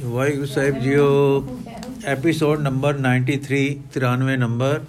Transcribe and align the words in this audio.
ਵਾਹਿਗੁਰੂ 0.00 0.46
ਸਾਹਿਬ 0.46 0.78
ਜੀਓ 0.78 1.06
episode 2.04 2.60
number 2.60 2.96
93 2.98 3.58
93 3.96 4.36
number 4.36 4.80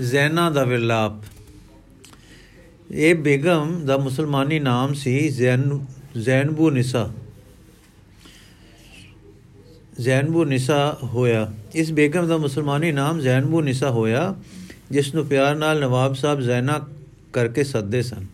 ਜ਼ੈਨਾ 0.00 0.48
ਦਾ 0.50 0.62
ਵਿਲਾਪ 0.64 1.24
ਇਹ 2.90 3.14
ਬੇਗਮ 3.14 3.74
ਦਾ 3.86 3.96
ਮੁਸਲਮਾਨੀ 3.96 4.58
ਨਾਮ 4.58 4.94
ਸੀ 4.94 5.28
ਜ਼ੈਨ 5.28 5.86
ਜ਼ੈਨਬੂ 6.16 6.70
ਨਿਸਾ 6.70 7.10
ਜ਼ੈਨਬੂ 10.00 10.44
ਨਿਸਾ 10.44 10.78
ਹੋਇਆ। 11.02 11.52
ਇਸ 11.74 11.92
ਬੇਗਮ 11.92 12.28
ਦਾ 12.28 12.36
ਮੁਸਲਮਾਨੀ 12.36 12.92
ਨਾਮ 12.92 13.20
ਜ਼ੈਨਬੂ 13.20 13.60
ਨਿਸਾ 13.60 13.90
ਹੋਇਆ, 13.90 14.34
ਜਿਸ 14.90 15.14
ਨੂੰ 15.14 15.26
ਪਿਆਰ 15.26 15.56
ਨਾਲ 15.56 15.80
ਨਵਾਬ 15.80 16.14
ਸਾਹਿਬ 16.14 16.40
ਜ਼ੈਨਾ 16.40 16.80
ਕਰਕੇ 17.32 17.64
ਸੱਦੇ 17.64 18.02
ਸਨ। 18.02 18.26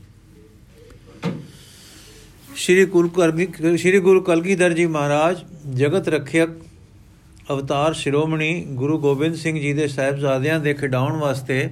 ਸ਼੍ਰੀ 2.57 2.84
ਗੁਰੂ 2.84 3.09
ਕਲਗੀ 3.09 3.77
ਸ਼੍ਰੀ 3.77 3.98
ਗੁਰੂ 3.98 4.20
ਕਲਗੀਧਰ 4.20 4.73
ਜੀ 4.73 4.86
ਮਹਾਰਾਜ 4.86 5.45
ਜਗਤ 5.70 6.08
ਰੱਖਿਅਕ 6.08 6.48
ਅਵਤਾਰ 7.50 7.93
ਸ਼੍ਰੋਮਣੀ 7.94 8.66
ਗੁਰੂ 8.68 8.98
ਗੋਬਿੰਦ 8.98 9.34
ਸਿੰਘ 9.34 9.61
ਜੀ 9.61 9.72
ਦੇ 9.72 9.89
ਸਹਿਬਜ਼ਾਦਿਆਂ 9.89 10.61
ਦੇ 10.61 10.75
ਖਿਡਾਉਣ 10.75 11.16
ਵਾਸਤੇ 11.16 11.70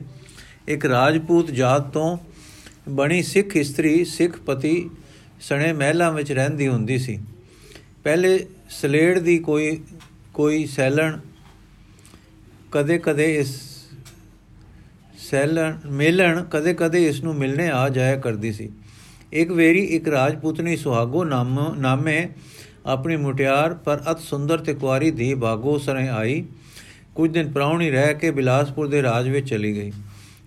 ਇੱਕ 0.69 0.87
ਰਾਜਪੂਤ 0.87 1.51
ਜਾਤ 1.51 1.93
ਤੋਂ 1.93 2.19
ਬਣੀ 2.89 3.23
ਸਿੱਖ 3.23 3.57
ਇਸਤਰੀ, 3.57 4.05
ਸਿੱਖ 4.05 4.39
ਪਤੀ 4.39 4.91
ਸਣੇ 5.41 5.73
ਮਹਿਲਾਂ 5.73 6.13
ਵਿੱਚ 6.13 6.33
ਰਹਿੰਦੀ 6.33 6.69
ਹੁੰਦੀ 6.69 6.99
ਸੀ। 6.99 7.19
ਪਹਿਲੇ 8.05 8.47
ਸਲੇੜ 8.71 9.19
ਦੀ 9.19 9.39
ਕੋਈ 9.39 9.83
ਕੋਈ 10.35 10.67
ਸੈਲਣ 10.67 11.19
ਕਦੇ-ਕਦੇ 12.73 13.39
ਇਸ 13.39 13.61
ਸੈਲਣ, 15.19 15.79
ਮੇਲਣ 15.91 16.45
ਕਦੇ-ਕਦੇ 16.45 17.07
ਇਸ 17.07 17.23
ਨੂੰ 17.23 17.35
ਮਿਲਣੇ 17.35 17.71
ਆ 17.71 17.89
ਜਾਇਆ 17.89 18.17
ਕਰਦੀ 18.17 18.53
ਸੀ। 18.53 18.71
ਇੱਕ 19.33 19.51
ਵੇਰੀ 19.51 19.85
ਇੱਕ 19.85 20.09
ਰਾਜਪੂਤਨੀ 20.09 20.77
ਸੁਹਾਗੋ 20.77 21.25
ਨਾਮ 21.25 21.75
ਨਾਮੇ 21.79 22.29
ਆਪਣੀ 22.91 23.17
ਮੁਟਿਆਰ 23.17 23.75
ਪਰ 23.75 24.01
ਅਤ 24.11 24.21
ਸੁੰਦਰ 24.21 24.59
ਤੇ 24.59 24.75
ਕੁਆਰੀ 24.75 25.11
ਧੀ 25.11 25.35
ਭਾਗੋ 25.35 25.77
ਸਰੇ 25.79 26.09
ਆਈ। 26.09 26.45
ਕੁਝ 27.15 27.31
ਦਿਨ 27.31 27.51
ਪ੍ਰਾਉਣੀ 27.53 27.91
ਰਹਿ 27.91 28.15
ਕੇ 28.15 28.31
ਬਿਲਾਸਪੁਰ 28.31 28.89
ਦੇ 28.89 29.03
ਰਾਜ 29.03 29.29
ਵਿੱਚ 29.29 29.49
ਚਲੀ 29.51 29.75
ਗਈ, 29.75 29.93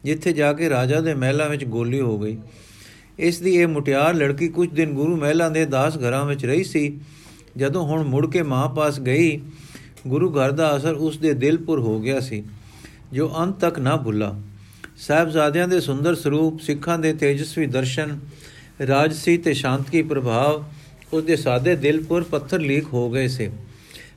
ਜਿੱਥੇ 0.03 0.31
ਜਾ 0.33 0.51
ਕੇ 0.53 0.69
ਰਾਜਾ 0.69 1.01
ਦੇ 1.01 1.13
ਮਹਿਲਾਂ 1.13 1.49
ਵਿੱਚ 1.49 1.65
ਗੋਲੀ 1.65 1.99
ਹੋ 2.01 2.17
ਗਈ। 2.19 2.37
ਇਸ 3.19 3.39
ਦੀ 3.39 3.55
ਇਹ 3.55 3.67
ਮੁਟਿਆਰ 3.67 4.13
ਲੜਕੀ 4.13 4.47
ਕੁਝ 4.47 4.69
ਦਿਨ 4.69 4.93
ਗੁਰੂ 4.93 5.15
ਮਹਿਲਾਂ 5.15 5.49
ਦੇ 5.51 5.65
ਦਾਸ 5.65 5.97
ਘਰਾਂ 5.97 6.23
ਵਿੱਚ 6.25 6.45
ਰਹੀ 6.45 6.63
ਸੀ। 6.63 6.99
ਜਦੋਂ 7.57 7.85
ਹੁਣ 7.85 8.03
ਮੁੜ 8.03 8.25
ਕੇ 8.31 8.41
ਮਾਂ 8.43 8.67
ਪਾਸ 8.69 8.99
ਗਈ, 8.99 9.39
ਗੁਰੂ 10.07 10.31
ਘਰ 10.31 10.51
ਦਾ 10.51 10.75
ਅਸਰ 10.77 10.93
ਉਸ 10.93 11.17
ਦੇ 11.17 11.33
ਦਿਲ 11.33 11.57
ਪੁਰ 11.57 11.79
ਹੋ 11.79 11.99
ਗਿਆ 11.99 12.19
ਸੀ, 12.19 12.43
ਜੋ 13.13 13.31
ਅੰਤ 13.37 13.59
ਤੱਕ 13.59 13.79
ਨਾ 13.79 13.95
ਭੁੱਲਾ। 13.95 14.35
ਸਾਹਿਬਜ਼ਾਦਿਆਂ 14.97 15.67
ਦੇ 15.67 15.79
ਸੁੰਦਰ 15.79 16.15
ਸਰੂਪ, 16.15 16.59
ਸਿੱਖਾਂ 16.59 16.97
ਦੇ 16.99 17.13
ਤੇਜਸਵੀ 17.13 17.65
ਦਰਸ਼ਨ, 17.67 18.19
ਰਾਜਸੀ 18.87 19.37
ਤੇ 19.37 19.53
ਸ਼ਾਂਤਕੀ 19.53 20.01
ਪ੍ਰਭਾਵ 20.01 20.63
ਉਸ 21.13 21.23
ਦੇ 21.23 21.35
ਸਾਦੇ 21.35 21.75
ਦਿਲ 21.75 22.03
ਪਰ 22.03 22.23
ਪੱਥਰ 22.23 22.59
ਲੀਕ 22.59 22.85
ਹੋ 22.93 23.09
ਗਏ 23.11 23.27
ਸੇ। 23.27 23.49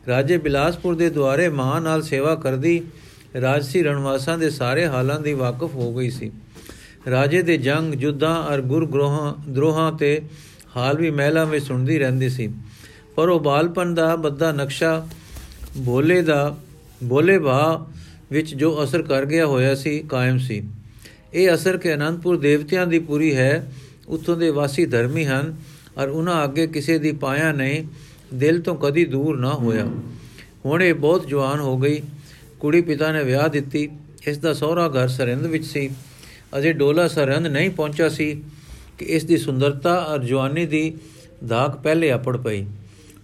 ਰਾਜੇ 0.08 0.36
ਬਿਲਾਸਪੁਰ 0.36 0.94
ਦੇ 0.94 1.11
ਦੁਆਰੇ 1.11 1.48
ਮਾਂ 1.48 1.80
ਨਾਲ 1.80 2.02
ਸੇਵਾ 2.02 2.34
ਕਰਦੀ 2.34 2.83
ਰਾਜਸੀ 3.41 3.83
ਰਣਵਾਸਾਂ 3.83 4.39
ਦੇ 4.39 4.50
ਸਾਰੇ 4.50 4.86
ਹਾਲਾਂ 4.86 5.20
ਦੀ 5.20 5.33
ਵਾਕਿਫ 5.33 5.74
ਹੋ 5.74 5.92
ਗਈ 5.94 6.11
ਸੀ। 6.11 6.30
ਰਾਜੇ 7.11 7.42
ਦੇ 7.42 7.56
ਜੰਗ, 7.56 7.94
ਜੁੱਧਾਂ 7.94 8.55
ਅਰ 8.55 8.61
ਗੁਰਗ੍ਰੋਹਾਂ, 8.61 9.34
ਦਰੋਹਾਂ 9.48 9.92
ਤੇ 9.92 10.22
ਹਾਲ 10.77 10.97
ਵੀ 10.97 11.11
ਮਹਿਲਾਂ 11.11 11.47
ਵਿੱਚ 11.47 11.64
ਸੁਣਦੀ 11.64 11.98
ਰਹਿੰਦੀ 11.98 12.28
ਸੀ। 12.28 12.48
ਪਰ 13.17 13.28
ਉਹ 13.28 13.41
ਬਾਲਪਨ 13.41 13.94
ਦਾ 13.94 14.17
ਬੱਦਾ 14.17 14.52
ਨਕਸ਼ਾ 14.52 15.06
ਭੋਲੇ 15.86 16.22
ਦਾ 16.22 16.56
ਭੋਲੇ 17.08 17.39
ਭਾ 17.39 17.86
ਵਿੱਚ 18.30 18.55
ਜੋ 18.55 18.84
ਅਸਰ 18.84 19.02
ਕਰ 19.02 19.27
ਗਿਆ 19.27 19.47
ਹੋਇਆ 19.47 19.74
ਸੀ, 19.74 19.98
ਕਾਇਮ 20.08 20.39
ਸੀ। 20.39 20.62
ਇਹ 21.34 21.55
ਅਸਰ 21.55 21.77
ਕੇ 21.77 21.94
ਅਨੰਦਪੁਰ 21.94 22.36
ਦੇਵਤਿਆਂ 22.36 22.86
ਦੀ 22.86 22.98
ਪੂਰੀ 22.98 23.36
ਹੈ, 23.36 23.72
ਉੱਥੋਂ 24.08 24.36
ਦੇ 24.36 24.50
ਵਾਸੀ 24.50 24.86
ਧਰਮੀ 24.86 25.24
ਹਨ 25.24 25.55
ਔਰ 25.98 26.08
ਉਹਨਾਂ 26.08 26.42
ਅੱਗੇ 26.44 26.66
ਕਿਸੇ 26.66 26.98
ਦੀ 26.98 27.12
ਪਾਇਆ 27.12 27.52
ਨਹੀਂ, 27.52 27.84
ਦਿਲ 28.34 28.61
ਤੋਂ 28.61 28.75
ਕਦੀ 28.77 29.05
ਦੂਰ 29.05 29.39
ਨਾ 29.39 29.52
ਹੋਇਆ। 29.55 29.84
ਹੁਣ 30.64 30.83
ਇਹ 30.83 30.94
ਬਹੁਤ 30.94 31.27
ਜਵਾਨ 31.27 31.61
ਹੋ 31.61 31.77
ਗਈ। 31.78 32.00
ਕੁੜੀ 32.61 32.80
ਪਿਤਾ 32.80 33.12
ਨੇ 33.12 33.22
ਵਿਆਹ 33.25 33.48
ਦਿੱਤੀ। 33.48 33.89
ਇਸ 34.27 34.39
ਦਾ 34.39 34.52
ਸਹੁਰਾ 34.52 34.89
ਘਰ 34.89 35.08
ਸਰਹੰਦ 35.08 35.47
ਵਿੱਚ 35.47 35.64
ਸੀ। 35.64 35.91
ਅਜੇ 36.58 36.72
ਡੋਲਾ 36.72 37.06
ਸਰਹੰਦ 37.08 37.46
ਨਹੀਂ 37.46 37.70
ਪਹੁੰਚਾ 37.70 38.08
ਸੀ 38.08 38.42
ਕਿ 38.98 39.05
ਇਸ 39.05 39.24
ਦੀ 39.24 39.36
ਸੁੰਦਰਤਾ 39.36 39.95
ਔਰ 40.05 40.24
ਜਵਾਨੀ 40.24 40.67
ਦੀ 40.67 40.92
ਧਾਕ 41.48 41.77
ਪਹਿਲੇ 41.77 42.11
ਆਪੜ 42.11 42.36
ਪਈ। 42.36 42.64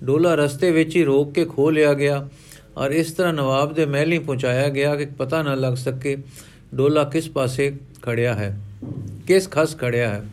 ਡੋਲਾ 0.05 0.34
ਰਸਤੇ 0.34 0.71
ਵਿੱਚ 0.71 0.97
ਹੀ 0.97 1.05
ਰੋਕ 1.05 1.32
ਕੇ 1.32 1.44
ਖੋ 1.44 1.71
ਲਿਆ 1.71 1.93
ਗਿਆ 1.94 2.28
ਔਰ 2.77 2.91
ਇਸ 2.91 3.12
ਤਰ੍ਹਾਂ 3.12 3.32
ਨਵਾਬ 3.32 3.75
ਦੇ 3.75 3.87
ਮਹਿਲੀ 3.87 4.19
ਪਹੁੰਚਾਇਆ 4.19 4.69
ਗਿਆ 4.69 4.94
ਕਿ 4.97 5.06
ਪਤਾ 5.19 5.43
ਨਾ 5.43 5.55
ਲੱਗ 5.55 5.75
ਸਕੇ 5.75 6.16
ਡੋਲਾ 6.75 7.05
ਕਿਸ 7.05 7.28
ਪਾਸੇ 7.28 7.72
ਖੜਿਆ 8.03 8.34
ਹੈ, 8.34 8.59
ਕਿਸ 9.27 9.49
ਖਸ 9.50 9.77
ਖੜਿਆ 9.77 10.09
ਹੈ। 10.09 10.25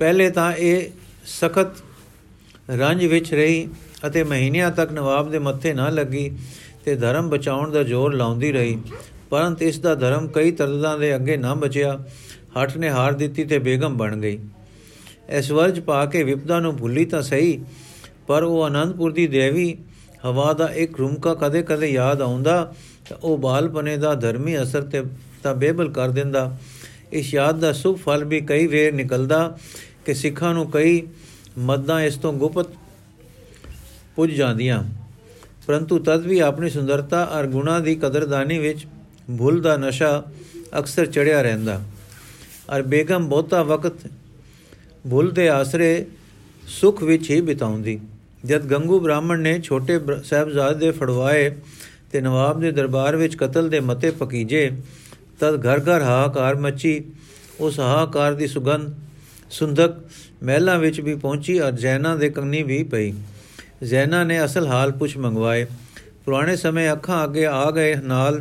ਪਹਿਲੇ 0.00 0.30
ਤਾਂ 0.30 0.52
ਇਹ 0.52 0.90
ਸਖਤ 1.24 1.66
ਰੰਜ 2.70 3.04
ਵਿੱਚ 3.04 3.34
ਰਹੀ 3.34 3.68
ਅਤੇ 4.06 4.24
ਮਹੀਨਿਆਂ 4.24 4.70
ਤੱਕ 4.70 4.92
ਨਵਾਬ 4.92 5.30
ਦੇ 5.30 5.38
ਮੱਥੇ 5.38 5.74
ਨਾ 5.74 5.88
ਲੱਗੀ 5.88 6.38
ਤੇ 6.84 6.94
ਧਰਮ 6.94 7.28
ਬਚਾਉਣ 7.28 7.70
ਦਾ 7.70 7.82
ਜ਼ੋਰ 7.82 8.14
ਲਾਉਂਦੀ 8.14 8.52
ਰਹੀ। 8.52 8.78
ਪਰੰਤ 9.30 9.62
ਇਸ 9.62 9.78
ਦਾ 9.78 9.94
ਧਰਮ 9.94 10.28
ਕਈ 10.28 10.50
ਤਰਦਾਂ 10.50 10.98
ਦੇ 10.98 11.14
ਅੱਗੇ 11.14 11.36
ਨਾ 11.36 11.54
ਬਚਿਆ। 11.54 12.04
ਹੱਠ 12.62 12.76
ਨੇ 12.76 12.90
ਹਾਰ 12.90 13.12
ਦਿੱਤੀ 13.12 13.44
ਤੇ 13.44 13.58
ਬੇਗਮ 13.58 13.96
ਬਣ 13.96 14.16
ਗਈ। 14.16 14.38
ਐਸਵਰਜ 15.28 15.80
ਪਾ 15.80 16.06
ਕੇ 16.06 16.22
ਵਿਪਦਾ 16.22 16.60
ਨੂੰ 16.60 16.76
ਭੁੱਲੀ 16.76 17.04
ਤਾਂ 17.04 17.22
ਸਹੀ, 17.22 17.64
ਪਰ 18.26 18.42
ਉਹ 18.42 18.62
ਆਨੰਦਪੁਰ 18.62 19.12
ਦੀ 19.12 19.26
ਦੇਵੀ 19.26 19.76
ਹਵਾ 20.24 20.52
ਦਾ 20.52 20.66
ਇੱਕ 20.66 20.98
ਰੁਮਕਾ 20.98 21.34
ਕਦੇ-ਕਦੇ 21.34 21.86
ਯਾਦ 21.86 22.22
ਆਉਂਦਾ 22.22 22.72
ਤਾਂ 23.08 23.16
ਉਹ 23.16 23.38
ਬਾਲਪਨੇ 23.38 23.96
ਦਾ 23.96 24.14
ਧਰਮੀ 24.14 24.62
ਅਸਰ 24.62 24.82
ਤੇ 24.82 25.02
ਤਾਂ 25.42 25.54
ਬੇਬਲ 25.54 25.92
ਕਰ 25.92 26.08
ਦਿੰਦਾ। 26.08 26.56
ਇਸ 27.12 27.34
ਯਾਦ 27.34 27.60
ਦਾ 27.60 27.72
ਸੁਭ 27.72 27.98
ਫਲ 27.98 28.24
ਵੀ 28.24 28.40
ਕਈ 28.40 28.66
ਵੇਰ 28.66 28.92
ਨਿਕਲਦਾ 28.92 29.58
ਕਿ 30.06 30.14
ਸਿੱਖਾਂ 30.14 30.54
ਨੂੰ 30.54 30.70
ਕਈ 30.70 31.02
ਮੱਦਾਂ 31.58 32.00
ਇਸ 32.00 32.16
ਤੋਂ 32.16 32.32
ਗੁਪਤ 32.32 32.68
ਪੁੱਜ 34.16 34.32
ਜਾਂਦੀਆਂ। 34.32 34.82
ਪਰੰਤੂ 35.66 35.98
ਤਦ 35.98 36.26
ਵੀ 36.26 36.38
ਆਪਣੀ 36.38 36.70
ਸੁੰਦਰਤਾ 36.70 37.24
ਔਰ 37.32 37.46
ਗੁਣਾ 37.46 37.78
ਦੀ 37.80 37.94
ਕਦਰਦਾਨੀ 37.94 38.58
ਵਿੱਚ 38.58 38.86
ਭੁੱਲ 39.38 39.60
ਦਾ 39.60 39.76
ਨਸ਼ਾ 39.76 40.22
ਅਕਸਰ 40.78 41.06
ਚੜਿਆ 41.06 41.42
ਰਹਿੰਦਾ। 41.42 41.80
ਔਰ 42.70 42.82
ਬੇਗਮ 42.82 43.28
ਬਹੁਤਾ 43.28 43.62
ਵਕਤ 43.62 44.06
ਭੁੱਲ 45.10 45.30
ਦੇ 45.30 45.48
ਆਸਰੇ 45.48 46.06
ਸੁਖ 46.68 47.02
ਵਿੱਚ 47.02 47.30
ਹੀ 47.30 47.40
ਬਿਤਾਉਂਦੀ। 47.40 47.98
ਜਦ 48.46 48.66
ਗੰਗੂ 48.66 49.00
ਬ੍ਰਾਹਮਣ 49.00 49.40
ਨੇ 49.40 49.58
ਛੋਟੇ 49.60 49.98
ਸਾਹਿਬਜ਼ਾਦੇ 50.24 50.78
ਦੇ 50.78 50.90
ਫੜਵਾਏ 50.90 51.50
ਤੇ 52.12 52.20
ਨਵਾਬ 52.20 52.60
ਦੇ 52.60 52.70
ਦਰਬਾਰ 52.70 53.16
ਵਿੱਚ 53.16 53.36
ਕਤਲ 53.36 53.68
ਦੇ 53.68 53.80
ਮਤੇ 53.80 54.10
ਪਕੀਜੇ, 54.10 54.70
ਤਦ 55.40 55.66
ਘਰ 55.66 55.80
ਘਰ 55.80 56.02
ਹਾਹਾਕਾਰ 56.02 56.54
ਮੱਚੀ। 56.56 57.02
ਉਸ 57.60 57.78
ਹਾਹਾਕਾਰ 57.80 58.34
ਦੀ 58.34 58.46
ਸੁਗੰਧ 58.46 58.94
ਸੁੰਦਕ 59.50 59.94
ਮਹਿਲਾਂ 60.42 60.78
ਵਿੱਚ 60.78 61.00
ਵੀ 61.00 61.14
ਪਹੁੰਚੀ 61.14 61.58
ਔਰ 61.60 61.72
ਜ਼ੈਨਾ 61.72 62.14
ਦੇ 62.16 62.30
ਕੰਨੀ 62.30 62.62
ਵੀ 62.62 62.82
ਪਈ। 62.82 63.12
ਜ਼ੈਨਾ 63.82 64.24
ਨੇ 64.24 64.44
ਅਸਲ 64.44 64.66
ਹਾਲ 64.66 64.92
ਪੁੱਛ 64.92 65.16
ਮੰਗਵਾਏ। 65.16 65.66
ਪੁਰਾਣੇ 66.24 66.56
ਸਮੇਂ 66.56 66.92
ਅੱਖਾਂ 66.92 67.24
ਅੱਗੇ 67.24 67.46
ਆ 67.46 67.70
ਗਏ 67.70 67.94
ਨਾਲ 67.94 68.40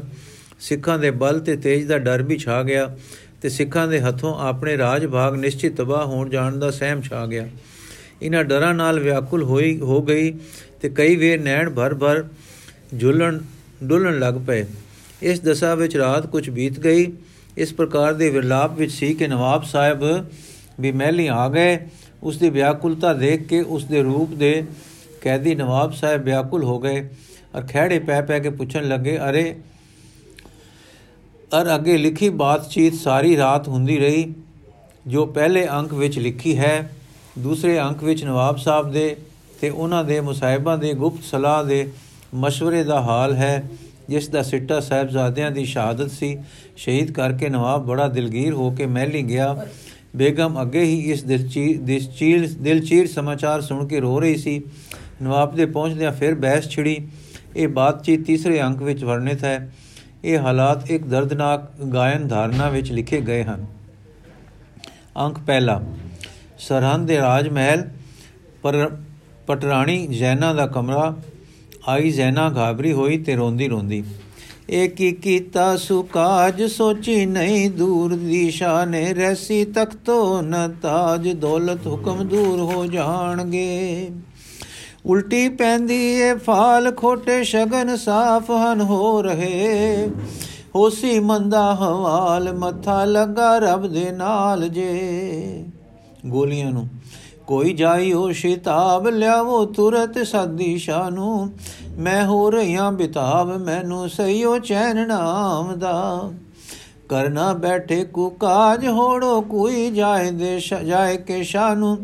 ਸਿੱਖਾਂ 0.59 0.99
ਦੇ 0.99 1.11
ਬਲ 1.11 1.39
ਤੇ 1.39 1.55
ਤੇਜ 1.55 1.85
ਦਾ 1.87 1.97
ਡਰ 1.97 2.21
ਵੀ 2.21 2.37
ਛਾ 2.37 2.61
ਗਿਆ 2.63 2.97
ਤੇ 3.41 3.49
ਸਿੱਖਾਂ 3.49 3.87
ਦੇ 3.87 3.99
ਹੱਥੋਂ 4.01 4.35
ਆਪਣੇ 4.39 4.77
ਰਾਜ 4.77 5.05
ਭਾਗ 5.05 5.35
ਨਿਸ਼ਚਿਤ 5.35 5.75
ਤਬਾਹ 5.75 6.05
ਹੋਣ 6.05 6.29
ਜਾਣ 6.29 6.57
ਦਾ 6.57 6.71
ਸਹਿਮ 6.71 7.01
ਛਾ 7.01 7.25
ਗਿਆ। 7.25 7.47
ਇਹਨਾਂ 8.21 8.43
ਡਰਾਂ 8.43 8.73
ਨਾਲ 8.73 8.99
ਵਿਆਕੁਲ 8.99 9.43
ਹੋਈ 9.43 9.79
ਹੋ 9.79 10.01
ਗਈ 10.01 10.33
ਤੇ 10.81 10.89
ਕਈ 10.89 11.15
ਵੇਰ 11.15 11.41
ਨੈਣ 11.41 11.69
ਭਰ 11.69 11.93
ਭਰ 11.93 12.23
ਝੁੱਲਣ 12.99 13.39
ਡੁੱਲਣ 13.83 14.19
ਲੱਗ 14.19 14.33
ਪਏ। 14.47 14.65
ਇਸ 15.21 15.41
ਦਸ਼ਾ 15.41 15.75
ਵਿੱਚ 15.75 15.97
ਰਾਤ 15.97 16.27
ਕੁਝ 16.27 16.49
ਬੀਤ 16.49 16.79
ਗਈ। 16.79 17.11
ਇਸ 17.57 17.73
ਪ੍ਰਕਾਰ 17.73 18.13
ਦੇ 18.13 18.29
ਵਿਰਲਾਪ 18.29 18.77
ਵਿੱਚ 18.77 18.91
ਸੀ 18.91 19.13
ਕਿ 19.13 19.27
ਨਵਾਬ 19.27 19.63
ਸਾਹਿਬ 19.63 20.03
ਵੀ 20.79 20.91
ਮਹਿਲੀ 20.91 21.27
ਆ 21.27 21.49
ਗਏ 21.49 21.79
ਉਸ 22.23 22.37
ਦੀ 22.37 22.49
ਵਿਆਕੁਲਤਾ 22.49 23.13
ਦੇਖ 23.13 23.47
ਕੇ 23.47 23.61
ਉਸ 23.61 23.85
ਦੇ 23.85 24.01
ਰੂਪ 24.01 24.33
ਦੇ 24.33 24.63
ਕੈਦੀ 25.21 25.55
ਨਵਾਬ 25.55 25.91
ਸਾਹਿਬ 25.91 26.23
ਵਿਆਕੁਲ 26.23 26.63
ਹੋ 26.63 26.79
ਗਏ 26.79 27.09
ਔਰ 27.55 27.61
ਖਿਹੜੇ 27.61 27.99
ਪੈ 27.99 28.21
ਪੈ 28.21 28.39
ਕੇ 28.39 28.49
ਪੁੱਛਣ 28.49 28.87
ਲੱਗੇ, 28.87 29.17
ਅਰੇ, 29.17 29.55
ਅਰ 31.61 31.75
ਅੱਗੇ 31.75 31.97
ਲਿਖੀ 31.97 32.29
ਬਾਤਚੀਤ 32.29 32.93
ਸਾਰੀ 32.93 33.37
ਰਾਤ 33.37 33.67
ਹੁੰਦੀ 33.67 33.97
ਰਹੀ, 33.97 34.33
ਜੋ 35.07 35.25
ਪਹਿਲੇ 35.25 35.67
ਅੰਕ 35.67 35.93
ਵਿੱਚ 35.93 36.19
ਲਿਖੀ 36.19 36.57
ਹੈ, 36.57 36.91
ਦੂਸਰੇ 37.39 37.79
ਅੰਕ 37.79 38.03
ਵਿੱਚ 38.03 38.23
ਨਵਾਬ 38.23 38.57
ਸਾਹਿਬ 38.57 38.91
ਦੇ 38.91 39.15
ਤੇ 39.61 39.69
ਉਹਨਾਂ 39.69 40.03
ਦੇ 40.03 40.21
ਮੁਸਾਹਿਬਾਂ 40.21 40.77
ਦੇ 40.77 40.93
ਗੁਪਤ 40.93 41.23
ਸਲਾਹ 41.23 41.63
ਦੇ 41.63 41.89
مشਵਰੇ 42.45 42.83
ਦਾ 42.83 43.01
ਹਾਲ 43.01 43.35
ਹੈ, 43.35 43.69
ਜਿਸ 44.09 44.29
ਦਾ 44.29 44.41
ਸਿੱਟਾ 44.41 44.79
ਸਾਹਿਬਜ਼ਾਦਿਆਂ 44.79 45.51
ਦੀ 45.51 45.65
ਸ਼ਹਾਦਤ 45.65 46.11
ਸੀ। 46.11 46.37
ਸ਼ਹੀਦ 46.77 47.11
ਕਰਕੇ 47.11 47.49
ਨਵਾਬ 47.49 47.85
ਬੜਾ 47.85 48.07
ਦਿਲਗੀਰ 48.07 48.53
ਹੋ 48.53 48.71
ਕੇ 48.71 48.85
ਮਹਿਲੀ 48.85 49.21
ਗਿਆ। 49.21 49.67
ਬੇਗਮ 50.15 50.61
ਅੱਗੇ 50.61 50.83
ਹੀ 50.83 50.99
ਇਸ 51.11 51.23
ਦਿਲਚੀਰ 51.23 52.47
ਦਿਲਚੀਰ 52.61 53.07
ਸਮਾਚਾਰ 53.07 53.61
ਸੁਣ 53.61 53.87
ਕੇ 53.87 53.99
ਰੋ 53.99 54.19
ਰਹੀ 54.19 54.35
ਸੀ। 54.35 54.61
ਨਵਾਬ 55.21 55.55
ਦੇ 55.55 55.65
ਪਹੁੰਚਦਿਆਂ 55.65 56.11
ਫਿਰ 56.11 56.35
ਬਹਿਸ 56.35 56.69
ਛਿੜੀ। 56.69 56.97
ਇਹ 57.55 57.67
ਬਾਤਚੀਤ 57.67 58.25
ਤੀਸਰੇ 58.25 58.61
ਅੰਕ 58.61 58.81
ਵਿੱਚ 58.81 59.03
ਵਰਣਿਤ 59.03 59.43
ਹੈ। 59.43 59.71
ਇਹ 60.23 60.37
ਹਾਲਾਤ 60.37 60.91
ਇੱਕ 60.91 61.03
ਦਰਦਨਾਕ 61.03 61.69
ਗਾਇਨ 61.93 62.27
ਧਾਰਨਾ 62.27 62.69
ਵਿੱਚ 62.69 62.91
ਲਿਖੇ 62.91 63.21
ਗਏ 63.21 63.43
ਹਨ। 63.43 63.65
ਅੰਕ 65.17 65.39
ਪਹਿਲਾ, 65.39 65.81
ਸਰਹੰਦ 66.59 67.07
ਦੇ 67.07 67.17
ਰਾਜ 67.17 67.49
ਮਹਿਲ 67.49 67.83
ਪਰ 68.61 68.89
ਪਟਰਾਣੀ 69.47 70.07
ਜੈਨਾ 70.07 70.53
ਦਾ 70.53 70.67
ਕਮਰਾ। 70.67 71.15
ਆਈ 71.87 72.09
ਜ਼ੈਨਾ 72.11 72.49
ਘਾਬਰੀ 72.49 72.91
ਹੋਈ 72.91 73.17
ਤੇ 73.17 73.35
ਰੋਂਦੀ 73.35 73.67
ਰੋਂਦੀ 73.67 74.03
ਇਹ 74.71 74.89
ਕੀ 74.89 75.11
ਕੀਤਾ 75.11 75.75
ਸੁਕਾਜ, 75.77 76.63
ਸੋਚੀ 76.63 77.25
ਨਹੀਂ 77.25 77.69
ਦੂਰ 77.69 78.15
ਦੀ 78.15 78.51
ਸ਼ਾਨੇ 78.51 79.13
ਰੈਸੀ 79.13 79.65
ਤਖਤੋ 79.65 80.41
ਨ 80.41 80.73
ਤਾਜ, 80.81 81.29
ਦੌਲਤ 81.29 81.87
ਹੁਕਮ 81.87 82.27
ਦੂਰ 82.27 82.59
ਹੋ 82.59 82.85
ਜਾਣਗੇ। 82.85 84.09
ਉਲਟੀ 85.05 85.49
ਪੈਂਦੀ 85.49 86.03
ਏ 86.03 86.33
ਫਾਲ, 86.33 86.91
ਖੋਟੇ 86.91 87.43
ਸ਼ਗਨ 87.43 87.95
ਸਾਫ਼ 87.97 88.51
ਹਨ 88.51 88.81
ਹੋ 88.81 89.21
ਰਹੇ। 89.21 90.07
ਹੋਸੀ 90.75 91.19
ਮੰਦਾ 91.19 91.75
ਹਵਾਲ, 91.75 92.53
ਮੱਥਾ 92.53 93.05
ਲੱਗਾ 93.05 93.57
ਰੱਬ 93.57 93.87
ਦੇ 93.87 94.11
ਨਾਲ 94.11 94.67
ਜੇ। 94.69 95.63
ਗੋਲੀਆਂ 96.25 96.71
ਨੂੰ 96.71 96.87
ਕੋਈ 97.49 97.73
ਜਾਈਓ 97.73 98.31
ਸ਼ਿਤਾਬ 98.31 99.07
ਲਿਆਵੋ 99.07 99.65
ਤੁਰਤ 99.65 100.17
ਸਾਦੀ 100.27 100.77
ਸ਼ਾ 100.77 101.09
ਨੂੰ। 101.09 101.51
ਮੈਂ 101.97 102.25
ਹੋ 102.25 102.49
ਰਹੀਆਂ 102.49 102.91
ਬਿਤਾਬ 102.91 103.55
ਮੈਨੂੰ 103.57 104.09
ਸਈਓ 104.09 104.57
ਚੈਨ 104.59 105.07
ਨਾਮ 105.07 105.73
ਦਾ 105.79 106.31
ਕਰਨਾ 107.09 107.53
ਬੈਠੇ 107.53 108.03
ਕੋ 108.03 108.29
ਕਾਜ, 108.29 108.87
ਹੋੜੋ 108.87 109.41
ਕੋਈ 109.41 109.89
ਜਾਏ 109.91 110.31
ਦੇ 110.31 110.59
ਜਾਏ 110.85 111.17
ਕੇ 111.17 111.43
ਸ਼ਾ 111.43 111.73
ਨੂੰ। 111.73 111.97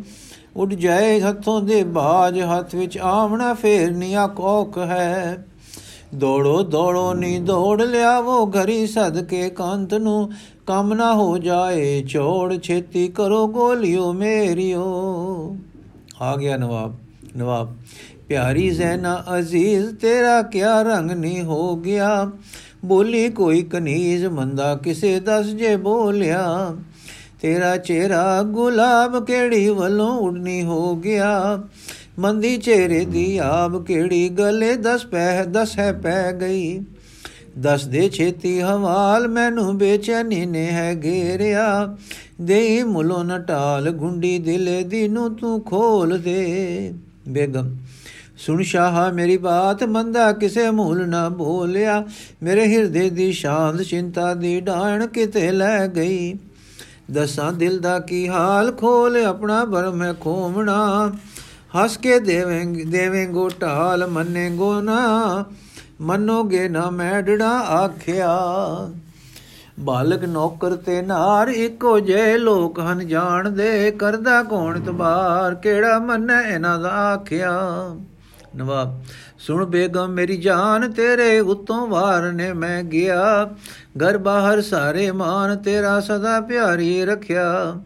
ਉੱਡ 0.55 0.73
ਜਾਏ 0.73 1.19
ਹੱਥੋਂ 1.21 1.61
ਦੇ 1.61 1.83
ਬਾਜ, 1.83 2.41
ਹੱਥ 2.41 2.75
ਵਿੱਚ 2.75 2.97
ਆਵਣਾ 2.97 3.53
ਫੇਰਨੀਆ 3.53 4.27
ਕੋਕ 4.27 4.77
ਹੈ। 4.77 5.45
ਦੌੜੋ 6.17 6.61
ਦੌੜੋ 6.63 7.13
ਨੀ 7.13 7.39
ਦੌੜ 7.39 7.81
ਲਿਆਵੋ 7.81 8.45
ਘਰੀ 8.45 8.87
ਸਦਕੇ 8.87 9.49
ਕੰਤ 9.49 9.93
ਨੂੰ। 9.93 10.29
ਕੰਮ 10.67 10.93
ਨਾ 10.93 11.13
ਹੋ 11.13 11.37
ਜਾਏ 11.37 12.03
ਛੋੜ 12.03 12.57
ਛੇਤੀ 12.57 13.07
ਕਰੋ 13.07 13.47
ਗੋਲਿਓ 13.47 14.13
ਮੇਰੀਓ। 14.13 14.85
ਆ 16.21 16.35
ਗਿਆ 16.35 16.57
ਨਵਾਬ 16.57 16.95
ਨਵਾਬ, 17.37 17.75
ਪਿਆਰੀ 18.27 18.69
ਜ਼ੈਨਾ 18.69 19.23
ਅਜ਼ੀਜ਼, 19.39 19.95
ਤੇਰਾ 19.95 20.41
ਕਿਆ 20.41 20.81
ਰੰਗ 20.81 21.11
ਨਹੀਂ 21.11 21.43
ਹੋ 21.43 21.75
ਗਿਆ? 21.75 22.31
ਬੋਲੀ 22.85 23.29
ਕੋਈ 23.29 23.61
ਕਨੀਜ਼, 23.61 24.25
ਮੰਦਾ 24.25 24.75
ਕਿਸੇ 24.75 25.19
ਦਸ 25.19 25.45
ਜੇ 25.45 25.75
ਬੋਲਿਆ? 25.75 26.75
ਤੇਰਾ 27.41 27.77
ਚਿਹਰਾ 27.77 28.43
ਗੁਲਾਬ 28.43 29.25
ਕਿਹੜੀ 29.25 29.69
ਵੱਲੋਂ 29.69 30.11
ਉਡਨੀ 30.17 30.63
ਹੋ 30.63 30.95
ਗਿਆ? 30.95 31.63
ਮੰਦੀ 32.19 32.57
ਚਿਹਰੇ 32.57 33.05
ਦੀ 33.05 33.37
ਆਬ 33.37 33.85
ਕਿਹੜੀ 33.85 34.27
ਗਲੇ 34.29 34.75
ਦਸ 34.75 35.05
ਪੈ, 35.05 35.43
ਦਸ 35.43 35.77
ਹੈ 35.79 35.91
ਪੈ 35.93 36.31
ਗਈ। 36.31 36.79
ਦਸ 37.61 37.85
ਦੇ 37.85 38.09
ਛੇਤੀ 38.09 38.59
ਹਵਾਲ 38.61 39.27
ਮੈਨੂੰ 39.27 39.77
ਬੇਚੈਨੀ 39.77 40.45
ਨੇ 40.45 40.65
ਹੈ 40.65 40.93
ਘੇਰਿਆ 41.03 41.95
ਦੇ 42.41 42.83
ਮੁਲੋ 42.83 43.23
ਨਟਾਲ 43.23 43.89
ਗੁੰਡੀ 43.91 44.37
ਦਿਲੇ 44.39 44.83
ਦੀ 44.83 45.07
ਨੂੰ 45.07 45.35
ਤੂੰ 45.35 45.61
ਖੋਲ 45.61 46.17
ਦੇ। 46.19 46.93
ਬੇਗਮ, 47.29 47.75
ਸੁਣ 48.37 48.61
ਸ਼ਾਹ, 48.61 49.13
ਮੇਰੀ 49.13 49.37
ਬਾਤ 49.37 49.83
ਮੰਦਾ 49.83 50.31
ਕਿਸੇ 50.31 50.69
ਮੂਲ 50.71 51.07
ਨਾ 51.07 51.29
ਬੋਲਿਆ। 51.29 52.03
ਮੇਰੇ 52.43 52.67
ਹਿਰਦੇ 52.67 53.09
ਦੀ 53.09 53.31
ਸ਼ਾਂਤ 53.31 53.81
ਚਿੰਤਾ 53.81 54.33
ਦੀ 54.33 54.59
ਡਾਣ 54.61 55.07
ਕਿਤੇ 55.07 55.51
ਲੈ 55.51 55.87
ਗਈ। 55.87 56.33
ਦਸਾਂ 57.11 57.53
ਦਿਲ 57.53 57.79
ਦਾ 57.79 57.99
ਕੀ 57.99 58.27
ਹਾਲ 58.27 58.71
ਖੋਲ, 58.71 59.17
ਆਪਣਾ 59.17 59.63
ਬਰਮ 59.65 60.03
ਹੈ 60.03 60.13
ਖੋਮਣਾ। 60.13 61.11
ਹੱਸ 61.75 61.97
ਕੇ 61.97 62.19
ਦੇਵੇਂ 62.19 62.65
ਦੇਵੇਂ 62.85 63.27
ਗੋਟਾਲ 63.27 64.07
ਮੰਨੇਗੋ 64.07 64.81
ਨਾ, 64.81 65.45
ਮੰਨੋਗੇ 66.01 66.69
ਨਾ 66.69 66.89
ਮੈਡੜਾ 66.89 67.49
ਆਖਿਆ। 67.59 68.37
ਬਾਲਕ 69.79 70.23
ਨੌਕਰ 70.23 70.75
ਤੇ 70.75 71.01
ਨਾਰ 71.01 71.47
ਇੱਕੋ 71.47 71.99
ਜੇ 71.99 72.37
ਲੋਕ 72.37 72.79
ਹਨ, 72.79 73.07
ਜਾਣਦੇ 73.07 73.91
ਕਰਦਾ 73.91 74.43
ਕੌਣ 74.43 74.79
ਤਬਾਰ, 74.79 75.55
ਕਿਹੜਾ 75.55 75.99
ਮੰਨੈ 75.99 76.41
ਇਹਨਾਂ 76.41 76.79
ਦਾ 76.79 76.89
ਆਖਿਆ। 76.89 77.51
ਨਵਾਬ, 78.55 79.01
ਸੁਣ 79.39 79.65
ਬੇਗਮ, 79.65 80.07
ਮੇਰੀ 80.07 80.37
ਜਾਨ 80.37 80.91
ਤੇਰੇ 80.91 81.39
ਉਤੋਂ 81.39 81.87
ਵਾਰ 81.87 82.31
ਨੇ 82.31 82.53
ਮੈਂ 82.53 82.83
ਗਿਆ। 82.83 83.49
ਘਰ 83.97 84.17
ਬਾਹਰ 84.17 84.61
ਸਾਰੇ 84.61 85.11
ਮਾਨ 85.11 85.57
ਤੇਰਾ 85.57 85.99
ਸਦਾ 85.99 86.39
ਪਿਆਰੀ 86.39 87.05
ਰੱਖਿਆ। 87.05 87.79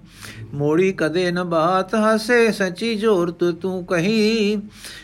ਮੋੜੀ 0.53 0.91
ਕਦੇ 0.91 1.31
ਨ 1.31 1.43
ਬਾਤ 1.43 1.95
ਹਸੇ, 1.95 2.51
ਸੱਚੀ 2.51 2.95
ਜੋਰ 2.95 3.31
ਤੂੰ 3.31 3.85
ਕਹੀ। 3.85 4.61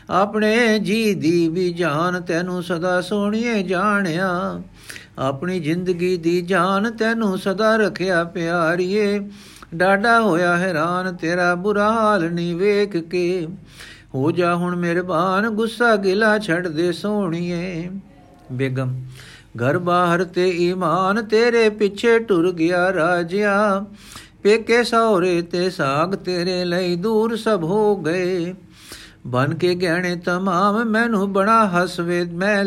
ਆਪਣੇ 0.10 0.80
ਜੀ 0.80 1.14
ਦੀ 1.14 1.48
ਵੀ 1.48 1.72
ਜਾਨ 1.74 2.22
ਤੈਨੂੰ 2.22 2.64
ਸਦਾ 2.64 3.02
ਸੋਹਣੀਏ 3.02 3.62
ਜਾਣਿਆ। 3.64 4.62
ਆਪਣੀ 5.20 5.60
ਜ਼ਿੰਦਗੀ 5.60 6.16
ਦੀ 6.18 6.42
ਜਾਨ 6.42 6.92
ਤੈਨੂੰ 6.92 7.38
ਸਦਾ 7.38 7.76
ਰੱਖਿਆ 7.76 8.24
ਪਿਆਰੀਏ। 8.24 9.20
ਡਾਡਾ 9.76 10.20
ਹੋਇਆ 10.22 10.58
ਹੈਰਾਨ, 10.58 11.16
ਤੇਰਾ 11.16 11.54
ਬੁਰਾ 11.56 11.92
ਹਾਲ 11.92 12.30
ਨਹੀਂ 12.32 12.56
ਵੇਖ 12.56 12.98
ਕੇ। 12.98 13.48
ਹੋ 14.16 14.32
ਜਾ 14.32 14.56
ਹੁਣ 14.56 14.76
ਮਿਹਰਬਾਨ, 14.76 15.50
ਗੁੱਸਾ 15.50 15.96
ਗਿਲਾ 15.96 16.38
ਛੱਡ 16.40 16.68
ਦੇ 16.68 16.92
ਸੋਹਣੀਏ। 16.92 17.90
ਬੇਗਮ, 18.52 18.96
ਘਰ 19.58 19.78
ਬਾਹਰ 19.78 20.24
ਤੇ 20.24 20.50
ਈਮਾਨ 20.50 21.24
ਤੇਰੇ 21.24 21.70
ਪਿੱਛੇ 21.70 22.20
ਟੁਰ 22.20 22.52
ਗਿਆ 22.54 22.94
ਰਾਜਿਆ। 22.94 23.86
ਪੇਕੇ 24.46 24.84
ਸੌਰੇ 24.84 25.42
ਤੇ 25.42 25.70
ਸਾਗ 25.70 26.14
ਤੇਰੇ 26.16 26.64
ਲਈ 26.66 26.96
ਦੂਰ 26.96 27.36
ਸਭ 27.36 27.64
ਹੋ 27.64 27.96
ਗਏ। 27.98 28.54
ਬਨ 29.28 29.54
ਕੇ 29.54 29.74
ਗਹਿਣੇ 29.76 30.16
ਤਮਾਮ 30.16 30.84
ਮੈਨੂੰ 30.86 31.32
ਬੜਾ 31.34 31.66
ਹਸਵੇ, 31.68 32.24
ਮੈਂ 32.26 32.66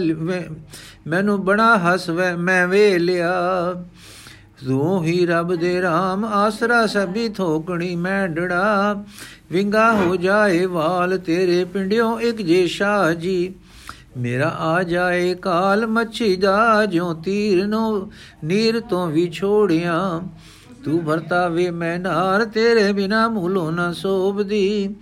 ਮੈਨੂੰ 1.06 1.44
ਬੜਾ 1.44 1.76
ਹਸਵੇ, 1.76 2.32
ਮੈਂ 2.32 2.66
ਵੇ 2.68 2.98
ਲਿਆ 2.98 3.32
ਤੂੰ 4.66 5.04
ਹੀ 5.04 5.26
ਰੱਬ 5.26 5.54
ਦੇ 5.54 5.80
RAM 5.80 6.24
ਆਸਰਾ 6.26 6.84
ਸਭੀ 6.86 7.28
ਥੋਕਣੀ 7.28 7.94
ਮੈਂ 7.96 8.26
ਡੜਾ। 8.28 9.04
ਵਿੰਗਾ 9.52 9.92
ਹੋ 9.92 10.16
ਜਾਏ 10.16 10.64
ਵਾਲ 10.66 11.18
ਤੇਰੇ 11.18 11.64
ਪਿੰਡਿਓ 11.64 12.18
ਇੱਕ 12.20 12.42
ਜੇ 12.42 12.66
ਸ਼ਾਹ 12.66 13.12
ਜੀ 13.14 13.54
ਮੇਰਾ 14.16 14.48
ਆ 14.48 14.82
ਜਾਏ 14.82 15.34
ਕਾਲ 15.34 15.86
ਮੱਛੀ 15.86 16.34
ਦਾ, 16.36 16.86
ਜਿਉ 16.86 17.14
ਤੀਰ 17.14 17.66
ਨੂੰ 17.66 18.10
ਨੀਰ 18.44 18.80
ਤੋਂ 18.80 19.06
ਵੀ 19.06 19.30
ਛੋੜਿਆ। 19.30 19.98
ਤੂੰ 20.84 21.00
ਵਰਤਾ 21.00 21.48
ਵੇ 21.48 21.70
ਮੈਂ 21.70 21.98
ਨਾਰ, 21.98 22.44
ਤੇਰੇ 22.44 22.92
ਬਿਨਾ 22.92 23.28
ਮੂਲੋਂ 23.28 23.72
ਨਾ 23.72 23.92
ਸੋਭਦੀ। 23.92 24.94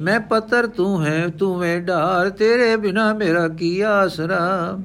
ਮੈਂ 0.00 0.20
ਪੱਤਰ 0.20 0.66
ਤੂੰ 0.66 1.04
ਹੈ, 1.04 1.28
ਤੂੰ 1.38 1.58
ਵੇ 1.58 1.80
ਢਾਰ 1.80 2.30
ਤੇਰੇ 2.30 2.76
ਬਿਨਾ 2.76 3.12
ਮੇਰਾ 3.14 3.48
ਕੀ 3.48 3.80
ਆਸਰਾ। 3.80 4.78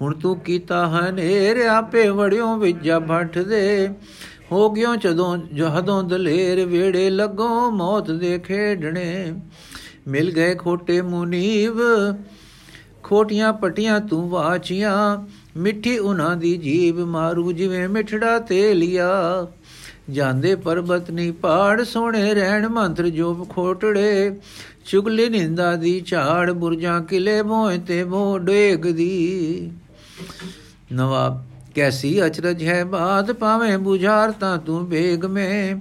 ਹੁਣ 0.00 0.14
ਤੂੰ 0.14 0.40
ਕੀਤਾ 0.40 0.86
ਹਨੇਰ, 0.88 1.66
ਆਪੇ 1.66 2.08
ਵੜਿਓ 2.08 2.56
ਵਿਜਾ 2.56 2.98
ਭੱਠ 2.98 3.38
ਦੇ। 3.38 3.88
ਹੋ 4.52 4.70
ਗਿਓ 4.70 4.96
ਜਦੋਂ, 4.96 5.36
ਜਹਦੋਂ 5.36 6.02
ਦਲੇਰ 6.02 6.66
ਵੇੜੇ 6.66 7.10
ਲੱਗੋ 7.10 7.70
ਮੌਤ 7.70 8.10
ਦੇ 8.10 8.38
ਖੇਡਣੇ। 8.38 9.34
ਮਿਲ 10.08 10.32
ਗਏ 10.32 10.54
ਖੋਟੇ 10.54 11.00
ਮੁਨੀਵ, 11.02 11.80
ਖੋਟੀਆਂ 13.02 13.52
ਪਟੀਆਂ 13.52 14.00
ਤੂੰ 14.00 14.30
ਵਾਚੀਆਂ। 14.30 15.26
ਮਿੱਠੀ 15.56 15.98
ਉਹਨਾਂ 15.98 16.36
ਦੀ 16.36 16.56
ਜੀਬ 16.56 16.98
ਮਾਰੂ, 16.98 17.52
ਜਿਵੇਂ 17.52 17.88
ਮਿਠੜਾ 17.88 18.38
ਤੇ 18.38 18.74
ਲਿਆ 18.74 19.46
ਜਾਂਦੇ 20.12 20.54
ਪਰਬਤ 20.54 21.10
ਨਹੀਂ, 21.10 21.32
ਪਹਾੜ 21.32 21.82
ਸੋਹਣੇ 21.82 22.34
ਰਹਿਣ, 22.34 22.68
ਮੰਤਰ 22.68 23.08
ਜੋ 23.08 23.34
ਖੋਟੜੇ, 23.50 24.36
ਚੁਗਲੀ 24.86 25.28
ਨਿੰਦਾ 25.28 25.74
ਦੀ 25.76 26.00
ਝਾੜ, 26.00 26.50
ਬੁਰਜਾਂ 26.50 27.00
ਕਿਲੇ 27.00 27.42
ਭੋਏ 27.42 27.78
ਤੇ 27.78 28.04
ਭੋ 28.04 28.38
ਡੇਗ 28.38 28.86
ਦੀ 28.86 29.70
ਨਵਾਬ, 30.92 31.42
ਕੈਸੀ 31.74 32.26
ਅਚਰਜ 32.26 32.62
ਹੈ 32.64 32.84
ਬਾਤ 32.84 33.32
ਪਾਵੇਂ 33.32 33.76
부ਝਾਰ 33.78 34.32
ਤਾਂ 34.32 34.56
ਤੂੰ 34.58 34.86
ਬੇਗ 34.88 35.24
ਮੇ। 35.24 35.74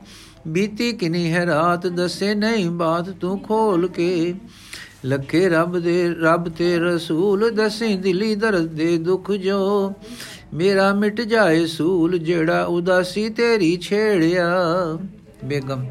ਬੀਤੀ 0.48 0.92
ਕਿਨੀ 0.94 1.32
ਹੈ 1.34 1.46
ਰਾਤ, 1.46 1.88
ਦੱਸੇ 1.88 2.34
ਨਹੀਂ 2.36 2.70
ਬਾਤ 2.70 3.10
ਤੂੰ 3.10 3.40
ਖੋਲ 3.40 3.88
ਕੇ। 3.88 4.34
ਲੱਖੇ 5.06 5.50
ਰੱਬ 5.50 5.78
ਦੇ, 5.80 6.16
ਰੱਬ 6.22 6.50
ਤੇ 6.50 6.78
ਰਸੂਲ, 6.80 7.50
ਦਸੇ 7.50 7.96
ਦਿਲੀ 7.96 8.36
ਦਰਦ 8.36 8.68
ਦੇ 8.68 8.98
ਦੁੱਖ 8.98 9.32
ਜੋ। 9.32 9.94
ਮੇਰਾ 10.54 10.94
ਮਿਟ 10.94 11.22
ਜਾਏ 11.22 11.66
ਸੂਲ 11.66 12.18
ਜਿਹੜਾ 12.18 12.64
ਉਦਾਸੀ 12.64 13.30
ਤੇਰੀ 13.30 13.78
ਛੇੜਿਆ। 13.78 14.48
ਬੇਗਮ, 15.46 15.86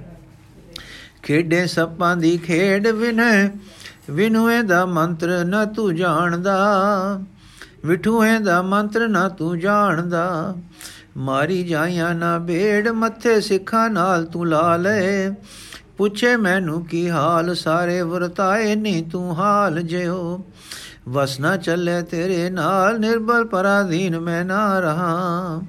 ਖੇਡੇ 1.22 1.66
ਸੱਪਾਂ 1.66 2.16
ਦੀ 2.16 2.36
ਖੇਡ 2.38 2.86
ਵਿਨੈ, 2.86 3.48
ਵਿਨੂਏ 4.10 4.62
ਦਾ 4.62 4.84
ਮੰਤਰ 4.86 5.44
ਨਾ 5.44 5.64
ਤੂੰ 5.64 5.96
ਜਾਣਦਾ। 5.96 6.56
ਵਿਠੂਏ 7.86 8.38
ਦਾ 8.38 8.60
ਮੰਤਰ 8.62 9.08
ਨਾ 9.08 9.28
ਤੂੰ 9.28 9.58
ਜਾਣਦਾ। 9.58 10.54
ਮਾਰੀ 11.16 11.62
ਜਾਇਆ 11.62 12.12
ਨਾ 12.12 12.38
ਬੇੜ, 12.38 12.88
ਮੱਥੇ 12.88 13.40
ਸਿੱਖਾਂ 13.40 13.88
ਨਾਲ 13.90 14.24
ਤੂੰ 14.24 14.46
ਲਾ 14.46 14.76
ਲੈ। 14.76 15.30
ਪੁੱਛੇ 15.96 16.36
ਮੈਨੂੰ 16.36 16.84
ਕੀ 16.84 17.08
ਹਾਲ, 17.10 17.54
ਸਾਰੇ 17.54 18.02
ਵਰਤਾਏ 18.02 18.74
ਨਹੀਂ 18.74 19.04
ਤੂੰ 19.04 19.36
ਹਾਲ 19.36 19.82
ਜਿਓ। 19.82 20.44
ਵਸ 21.10 21.40
ਨਾ 21.40 21.56
ਚੱਲੇ 21.56 22.02
ਤੇਰੇ 22.02 22.50
ਨਾਲ, 22.50 22.98
ਨਿਰਬਲ 22.98 23.44
ਪਰਾਧੀਨ 23.44 24.18
ਮੈਂ 24.20 24.44
ਨਾ 24.44 24.80
ਰਹਾ। 24.80 25.62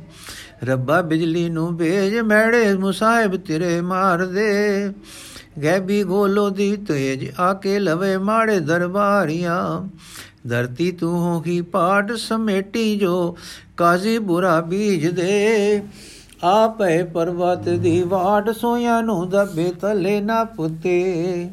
ਰੱਬਾ 0.64 1.02
ਬਿਜਲੀ 1.02 1.50
ਨੂੰ 1.50 1.78
ਭੇਜ, 1.78 2.16
ਮੈੜੇ 2.16 2.74
ਮੁਸਾਹਿਬ 2.74 3.36
ਤੇਰੇ 3.36 3.82
ਮਾਰ 3.82 4.26
ਦੇ। 4.26 4.94
ਗੈਬੀ 5.64 6.04
ਗੋਲੋ 6.04 6.50
ਦੀ 6.50 6.76
ਤੇਜ 6.76 7.32
ਆਕੇ 7.40 7.80
ਲਵੇ 7.80 8.18
ਮਾੜੇ 8.18 8.60
ਦਰਬਾਰੀਆਂ। 8.60 9.90
ਧਰਤੀ 10.50 10.92
ਤੂੰ 10.92 11.20
ਹੋ 11.20 11.40
ਕੀ 11.40 11.62
ਪਾਟ 11.62 12.12
ਸਮੇਟੀ 12.12 12.96
ਜੋ 12.96 13.38
ਕਾਜ਼ੀ 13.78 14.18
ਬੁਰਾ 14.18 14.62
ਬੀਜ 14.62 15.08
ਦੇ। 15.08 15.84
ਆਪੇ 16.44 17.04
ਪਰਵਤ 17.04 17.70
ਦੀ 17.70 18.02
ਵਾਟ 18.02 18.50
ਸੋਇਆਂ 18.50 19.04
ਨੂੰ 19.04 19.30
ਦਬੇ 19.30 19.72
ਤਲੇ 19.82 20.22
ਨਾ 20.22 20.44
ਪੁੱਤੇ। 20.44 21.50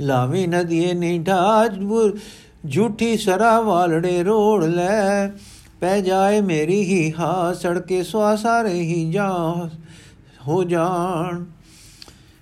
ਲਾਵੀ 0.00 0.46
ਨਦੀਏ 0.46 0.92
ਨੀ 0.92 1.18
ਢਾਜ 1.18 1.78
ਝੂਠੀ 2.70 3.16
ਸਰਾ 3.16 3.60
ਵਾਲੜੇ 3.60 4.22
ਰੋੜ 4.22 4.64
ਲੈ। 4.64 5.28
ਪੈ 5.80 6.00
ਜਾਏ 6.00 6.40
ਮੇਰੀ 6.40 6.82
ਹੀ 6.82 7.14
ਹਾ 7.18 7.52
ਸੜਕੇ 7.52 8.02
ਸਵਾ 8.02 8.36
ਸਾਰੇ 8.36 8.72
ਹੀ 8.72 9.10
ਜਾ 9.10 9.68
ਹੋ 10.48 10.64
ਜਾਣ। 10.64 11.44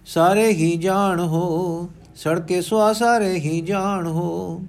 ਸਾਰੇ 0.06 0.48
ਹੀ 0.48 0.76
ਜਾਣ 0.76 1.20
ਹੋ, 1.20 1.88
ਸੜਕੇ 2.16 2.60
ਸੁਆ 2.62 2.92
ਸਾਰੇ 2.92 3.32
ਹੀ 3.34 3.60
ਜਾਣ 3.60 4.06
ਹੋ। 4.06 4.62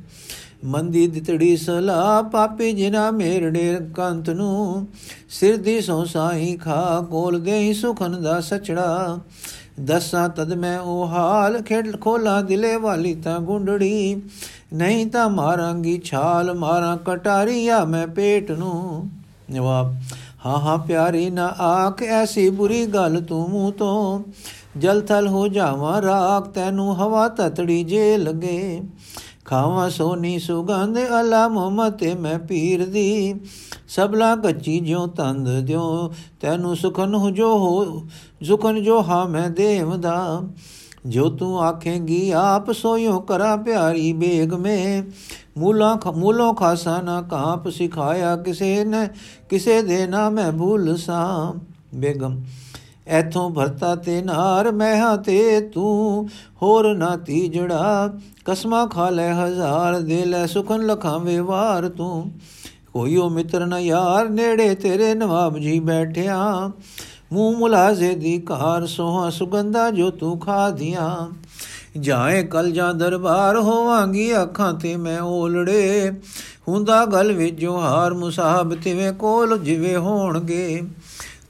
ਮੰਦੀ 0.65 1.07
ਦਿਤੜੀ 1.07 1.57
ਸਲਾ 1.57 2.22
ਪਾਪੀ 2.22 2.72
ਜਿਨਾ 2.74 3.12
ਮੇਰੜੇ 3.12 3.79
ਕੰਤ 3.93 4.29
ਨੂੰ, 4.29 4.88
ਸਿਰ 5.29 5.57
ਦੀ 5.57 5.81
ਸੋ 5.81 6.05
ਸਾਈ 6.05 6.57
ਖਾ, 6.57 7.07
ਕੋਲ 7.12 7.39
ਦੇ 7.41 7.74
ਸੁਖਨ 7.74 8.22
ਦਾ 8.22 8.41
ਸਚੜਾ। 8.41 9.19
ਦਸਾਂ 9.85 10.29
ਤਦ 10.29 10.53
ਮੈਂ 10.53 10.79
ਉਹ 10.79 11.07
ਹਾਲ 11.07 11.61
ਖੇਡ 11.61 12.01
ਖੋਲਾ 12.01 12.41
ਦਿਲੇ 12.41 12.75
ਵਾਲੀ 12.75 13.15
ਤਾਂ 13.15 13.39
ਗੁੰਡੜੀ, 13.39 14.21
ਨਹੀਂ 14.73 15.07
ਤਾਂ 15.07 15.29
ਮਾਰਾਂਗੀ 15.29 16.01
ਛਾਲ, 16.03 16.53
ਮਾਰਾਂ 16.53 16.97
ਕਟਾਰੀਆ 16.97 17.85
ਮੈਂ 17.85 18.07
ਪੇਟ 18.07 18.51
ਨੂੰ। 18.51 19.09
ਜਵਾਬ, 19.51 19.95
ਹਾਂ 20.45 20.59
ਹਾਂ, 20.59 20.77
ਪਿਆਰੀ, 20.77 21.29
ਨਾ 21.29 21.45
ਆਖ 21.47 22.03
ਐਸੀ 22.03 22.49
ਬੁਰੀ 22.49 22.85
ਗੱਲ 22.85 23.21
ਤੂੰ 23.21 23.49
ਮੂੰਹ 23.49 23.71
ਤੋਂ। 23.71 24.23
ਜਲ 24.77 25.01
ਥਲ 25.01 25.27
ਹੋ 25.27 25.47
ਜਾਵਾਂ 25.47 26.01
ਰਾਖ, 26.01 26.47
ਤੈਨੂੰ 26.47 26.95
ਹਵਾ 26.95 27.27
ਤਤੜੀ 27.27 27.83
ਜੇ 27.83 28.17
ਲਗੇ। 28.17 28.81
ਖਾਵਾਂ 29.53 29.89
ਸੋਨੀ 29.89 30.38
ਸੁਗੰਧ 30.39 30.98
ਅਲਾ 31.19 31.48
ਮੁਹੰਮਦ 31.48 31.98
ਤੇ 31.98 32.13
ਮੈਂ 32.15 32.38
ਪੀਰ 32.39 32.86
ਦੀ 32.86 33.33
ਸਬਲਾ 33.88 34.36
ਕੱਚੀ 34.36 34.79
ਜਿਉ 34.79 35.05
ਤੰਦ 35.07 35.50
ਦਿਓ 35.65 36.12
ਤੈਨੂੰ 36.41 36.75
ਸੁਖਨ 36.75 37.13
ਹੋ 37.15 37.29
ਜੋ 37.29 37.50
ਹੋ 37.57 38.01
ਸੁਖਨ 38.43 38.81
ਜੋ 38.83 39.01
ਹਾਂ 39.01 39.25
ਮੈਂ 39.29 39.50
ਦੇਵ 39.50 39.95
ਦਾ 39.98 40.41
ਜੋ 41.05 41.29
ਤੂੰ 41.29 41.62
ਆਖੇਂਗੀ 41.63 42.31
ਆਪ 42.31 42.72
ਸੋਇਓ 42.72 43.19
ਕਰਾ 43.19 43.55
ਪਿਆਰੀ 43.57 44.12
ਬੇਗ 44.13 44.53
ਮੇ 44.55 45.03
ਮੂਲਾ 45.57 45.98
ਮੂਲੋਂ 46.15 46.53
ਖਾਸਾ 46.53 47.00
ਨਾ 47.01 47.22
ਕਾਪ 47.22 47.69
ਸਿਖਾਇਆ 47.69 48.36
ਕਿਸੇ 48.38 48.83
ਨੇ 48.83 49.07
ਕਿਸੇ 49.50 49.81
ਦੇ 49.81 50.05
ਨਾ 50.07 50.29
ਮੈਂ 50.29 50.51
ਭੁੱਲ 50.51 50.95
ਸਾਂ 50.98 51.53
ਬੇਗਮ 51.95 52.41
ਐਥੋਂ 53.07 53.50
ਭਰਤਾ 53.50 53.95
ਤੇ 53.95 54.22
ਨਾਰ 54.22 54.72
ਮਹਾ 54.72 55.15
ਤੇ 55.15 55.62
ਤੂੰ, 55.62 56.29
ਹੋਰ 56.62 56.95
ਨਾ 56.95 57.17
ਤੀਜੜਾ, 57.17 58.13
ਕਸਮਾ 58.45 58.86
ਖਾ 58.86 59.10
ਲੈ 59.10 59.33
ਹਜ਼ਾਰ, 59.33 60.00
ਦੇ 60.00 60.25
ਲੈ 60.25 60.45
ਸੁਖਨ 60.45 60.86
ਲਖਾਵੇਂ 60.86 61.41
ਵਾਰ 61.41 61.89
ਤੂੰ। 61.89 62.31
ਕੋਈਓ 62.93 63.29
ਮਿੱਤਰ 63.29 63.65
ਨਾ 63.65 63.79
ਯਾਰ, 63.79 64.29
ਨੇੜੇ 64.29 64.75
ਤੇਰੇ 64.75 65.15
ਨਵਾਬ 65.15 65.57
ਜੀ 65.57 65.79
ਬੈਠਿਆ। 65.79 66.72
ਮੂੰਹ 67.33 67.57
ਮੁਲਾਜ਼ੇ 67.57 68.15
ਦੀ 68.15 68.39
ਕਾਰ 68.39 68.86
ਸੋਹਾ 68.86 69.29
ਸੁਗੰਧਾ 69.29 69.91
ਜੋ 69.91 70.10
ਤੂੰ 70.12 70.39
ਖਾ 70.39 70.69
ਦੀਆਂ। 70.69 71.29
ਜਾਏ 72.00 72.43
ਕਲ 72.43 72.72
ਜਾਂ 72.72 72.93
ਦਰਬਾਰ 72.93 73.57
ਹੋਵਾਂਗੀ 73.57 74.41
ਅੱਖਾਂ 74.41 74.74
ਤੇ 74.74 74.95
ਮੈਂ 74.95 75.22
ਓਲੜੇ। 75.22 76.12
ਹੁੰਦਾ 76.67 77.05
ਗਲ 77.05 77.33
ਵਿੱਚ 77.33 77.55
ਜੋ 77.55 77.79
ਹਾਰ 77.79 78.13
ਮੁਸਾਹਬ 78.13 78.75
ਤਿਵੇਂ 78.75 79.13
ਕੋਲ 79.13 79.57
ਜਿਵੇਂ 79.57 79.98
ਹੋਣਗੇ। 79.98 80.81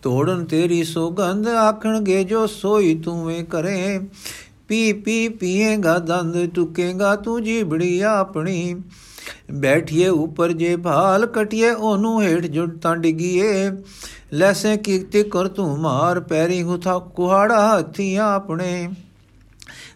ਤੋੜਨ 0.04 0.46
ਤੇਰੀ 0.46 0.84
ਸੁਗੰਧ 0.84 1.48
ਆਖਣਗੇ 1.48 2.24
ਜੋ 2.24 2.48
ਸੋਈ 2.48 2.96
ਤੂੰ 2.96 3.26
ਵੇ 3.26 3.44
ਕਰੇ 3.44 4.00
ਪੀ 4.68 4.94
ਪੀ 4.94 5.30
ਪੀਏਗਾ 5.30 5.98
ਦੰਦ 6.00 6.50
ਟੁਕੇਗਾ 6.56 7.16
ਤੂੰ 7.16 7.44
ਜੀਬੜੀ 7.44 8.02
ਆਪਣੀ। 8.02 8.76
ਬੈਠੀਏ 9.52 10.08
ਉੱਪਰ 10.08 10.52
ਜੇ 10.52 10.76
ਭਾਲ 10.76 11.26
ਕਟਿਏ 11.26 11.70
ਉਹਨੂੰ 11.72 12.22
ਹੇਠ 12.22 12.46
ਜੁੜ 12.46 12.70
ਤਾਂ 12.78 12.96
ਡਿਗੀਏ। 12.98 13.72
ਲੈਸੇ 14.34 14.78
ਕੀਤੇ 14.78 15.24
ਕਰ 15.24 15.48
ਤੂੰ 15.48 15.80
ਮਾਰ 15.80 16.20
ਪੈਰੀ 16.20 16.64
ਹੁਥਾ 16.64 17.00
ਕੁਹਾੜਾ 17.00 17.78
ਹੱਥੀ 17.78 18.16
ਆਪਣੇ। 18.16 18.90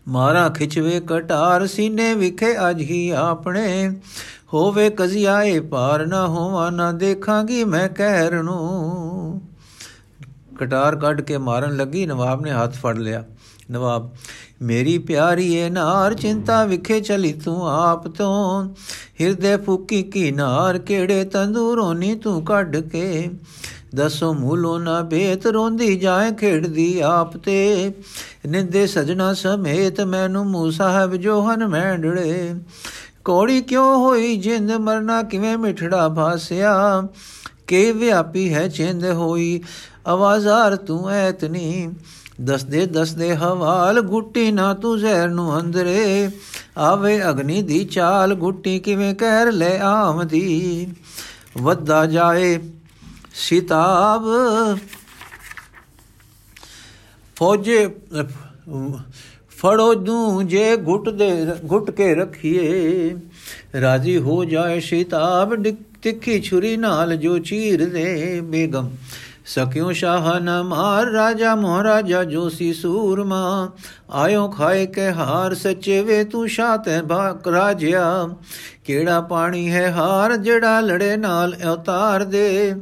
ਮਾਰਾ 0.07 0.49
ਖਿਚਵੇ 0.49 1.01
ਕਟਾਰ 1.07 1.67
ਸੀਨੇ 1.67 2.13
ਵਿਖੇ 2.13 2.53
ਅਜ 2.69 2.81
ਹੀ 2.81 3.09
ਆਪਣੇ। 3.09 3.89
ਹੋਵੇ 4.53 4.89
ਕਜ਼ਿਆਏ 4.89 5.59
ਪਾਰ 5.59 6.05
ਨਾ 6.07 6.27
ਹੋਵਾ 6.27 6.69
ਨਾ 6.69 6.91
ਦੇਖਾਂਗੀ 6.91 7.63
ਮੈਂ 7.63 7.89
ਕਹਿਰ 7.89 8.43
ਨੂੰ। 8.43 9.41
ਕਟਾਰ 10.59 10.95
ਕੱਢ 10.95 11.21
ਕੇ 11.21 11.37
ਮਾਰਨ 11.37 11.77
ਲੱਗੀ, 11.77 12.05
ਨਵਾਬ 12.05 12.41
ਨੇ 12.41 12.51
ਹੱਥ 12.51 12.75
ਫੜ 12.75 12.97
ਲਿਆ। 12.97 13.23
ਨਵਾਬ, 13.71 14.09
ਮੇਰੀ 14.61 14.97
ਪਿਆਰੀ 14.97 15.53
ਏ 15.53 15.69
ਨਾਰ 15.69 16.13
ਚਿੰਤਾ 16.13 16.63
ਵਿਖੇ 16.65 16.99
ਚਲੀ 16.99 17.33
ਤੂੰ 17.33 17.69
ਆਪ 17.69 18.07
ਤੋਂ। 18.07 18.69
ਹਿਰਦੇ 19.21 19.57
ਫੁਕੀ 19.57 20.03
ਕੀ 20.03 20.31
ਨਾਰ 20.31 20.77
ਕਿਹੜੇ 20.77 21.23
ਤੰਦੂਰੋਂ 21.23 21.95
ਨੀ 21.95 22.15
ਤੂੰ 22.15 22.45
ਕੱਢ 22.45 22.77
ਕੇ। 22.77 23.29
ਦਸੋ 23.95 24.33
ਮੂਲੋ 24.33 24.77
ਨਾ 24.77 25.01
ਬੇਤ 25.01 25.47
ਰੋਂਦੀ 25.47 25.95
ਜਾਏ 25.95 26.31
ਖੇਡਦੀ 26.31 26.99
ਆਪ 26.99 27.37
ਤੇ। 27.37 27.91
ਨਿੰਦੇ 28.47 28.87
ਸਜਣਾ 28.87 29.33
ਸਮੇਤ 29.33 30.01
ਮੈਨੂੰ 30.01 30.45
ਮੂ 30.45 30.69
ਸਾਹਿਬ 30.71 31.15
ਜੋਹਨ 31.15 31.67
ਮੈਂਡੜੇ 31.67 32.53
ਕੋੜੀ 33.25 33.61
ਕਿਉਂ 33.61 33.97
ਹੋਈ 33.97 34.35
ਜਿੰਦ 34.37 34.71
ਮਰਨਾ, 34.71 35.21
ਕਿਵੇਂ 35.23 35.57
ਮਿਠੜਾ 35.57 36.09
ਭਾਸਿਆ। 36.09 37.03
ਕੇ 37.67 37.91
ਵਿਆਪੀ 37.91 38.53
ਹੈ 38.53 38.67
ਚਿੰਦ 38.67 39.05
ਹੋਈ। 39.05 39.61
ਆਵਾਜ਼ਾਰ 40.07 40.75
ਤੂੰ 40.75 41.09
ਐਤਨੀ, 41.09 41.89
ਦਸਦੇ 42.43 42.85
ਦਸਦੇ 42.85 43.35
ਹਵਾਲ 43.35 44.01
ਗੁੱਟੀ 44.01 44.51
ਨਾ 44.51 44.73
ਤੂੰ 44.73 44.97
ਜ਼ਹਿਰ 44.99 45.29
ਨੂੰ 45.29 45.59
ਅੰਦਰੇ। 45.59 46.29
ਆਵੇ 46.77 47.19
ਅਗਨੀ 47.29 47.61
ਦੀ 47.61 47.83
ਚਾਲ 47.85 48.33
ਗੁੱਟੀ 48.35 48.77
ਕਿਵੇਂ 48.79 49.13
ਕਹਿਰ 49.15 49.51
ਲੈ 49.51 49.77
ਆਮਦੀ 49.79 50.87
ਵੱਧਾ 51.57 52.05
ਜਾਏ 52.05 52.59
ਸਿਤਾਬ। 53.33 54.25
ਫੌਜੇ, 57.35 57.87
ਫੜੋ 59.57 59.93
ਦੂੰ 59.93 60.47
ਜੇ 60.47 60.75
ਘੁੱਟ 60.77 61.09
ਦੇ, 61.09 61.31
ਘੁੱਟ 61.71 61.91
ਕੇ 61.91 62.13
ਰੱਖੀਏ। 62.15 63.15
ਰਾਜੀ 63.81 64.17
ਹੋ 64.17 64.43
ਜਾਏ 64.45 64.79
ਸ਼ਿਤਾਬ 64.79 65.55
ਤਿੱਖੀ 66.03 66.41
ਛੁਰੀ 66.41 66.75
ਨਾਲ 66.77 67.15
ਜੋ 67.15 67.37
ਚੀਰ 67.39 67.85
ਦੇ 67.89 68.41
ਬੇਗਮ। 68.41 68.89
ਸਕਿਓ 69.47 69.91
ਸ਼ਾਹ 69.91 70.39
ਨ 70.39 70.63
ਮਾਰ 70.63 71.05
ਰਾਜਾ 71.05 71.55
ਮਹਾਰਾਜਾ 71.55 72.23
ਜੋਸੀ 72.23 72.73
ਸੂਰਮਾ। 72.73 73.71
ਆਇਓ 74.11 74.47
ਖਾਏ 74.47 74.85
ਕੇ 74.85 75.11
ਹਾਰ 75.11 75.55
ਸੱਚੇ 75.55 76.01
ਵੇ 76.01 76.23
ਤੂੰ 76.23 76.47
ਸ਼ਾਹ 76.47 76.77
ਤੇ 76.77 77.01
ਬਾਕ 77.01 77.47
ਰਾਜਿਆ। 77.47 78.29
ਕਿਹੜਾ 78.85 79.21
ਪਾਣੀ 79.21 79.71
ਹੈ 79.71 79.91
ਹਾਰ 79.91 80.37
ਜਿਹੜਾ 80.37 80.79
ਲੜੇ 80.79 81.17
ਨਾਲ 81.17 81.55
ਅਵਤਾਰ 81.63 82.23
ਦੇ? 82.23 82.75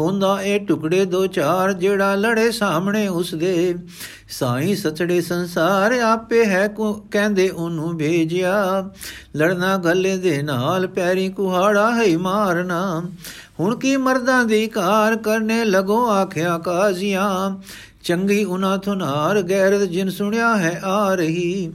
ਹੁੰਦਾ 0.00 0.42
ਇਹ 0.42 0.60
ਟੁਕੜੇ 0.60 1.04
ਦੋ 1.04 1.26
ਚਾਰ 1.26 1.72
ਜਿਹੜਾ 1.72 2.14
ਲੜੇ 2.14 2.50
ਸਾਹਮਣੇ 2.50 3.08
ਉਸ 3.08 3.34
ਦੇ। 3.34 3.74
ਸਾਈ 4.28 4.74
ਸਚੜੇ 4.74 5.20
ਸੰਸਾਰ 5.20 5.92
ਆਪੇ 5.92 6.44
ਹੈ 6.44 6.68
ਕੋ 6.68 6.92
ਕਹਿੰਦੇ 7.10 7.48
ਉਹਨੂੰ 7.48 7.98
ਭੇਜਿਆ। 7.98 8.90
ਲੜਨਾ 9.36 9.76
ਗੱਲੇ 9.76 10.16
ਦੇ 10.16 10.42
ਨਾਲ 10.42 10.86
ਪੈਰੀ 10.86 11.28
ਕੁਹਾੜਾ 11.28 11.94
ਹੈ 11.94 12.18
ਮਾਰਨਾ। 12.18 13.02
ਹੁਣ 13.60 13.74
ਕੀ 13.76 13.96
ਮਰਦਾਂ 13.96 14.44
ਦੀ 14.44 14.66
ਕਾਰ 14.66 15.16
ਕਰਨੇ 15.16 15.64
ਲਗੋ 15.64 16.04
ਆਖਿਆ 16.06 16.58
ਕਾਜ਼ੀਆਂ, 16.58 17.56
ਚੰਗੀ 18.02 18.44
ਉਨਾ 18.44 18.76
ਥੁਨਾਰ 18.76 19.42
ਗੈਰਤ 19.42 19.82
ਜਿਨ 19.82 20.10
ਸੁਣਿਆ 20.10 20.56
ਹੈ 20.56 20.80
ਆ 20.84 21.14
ਰਹੀ 21.14 21.72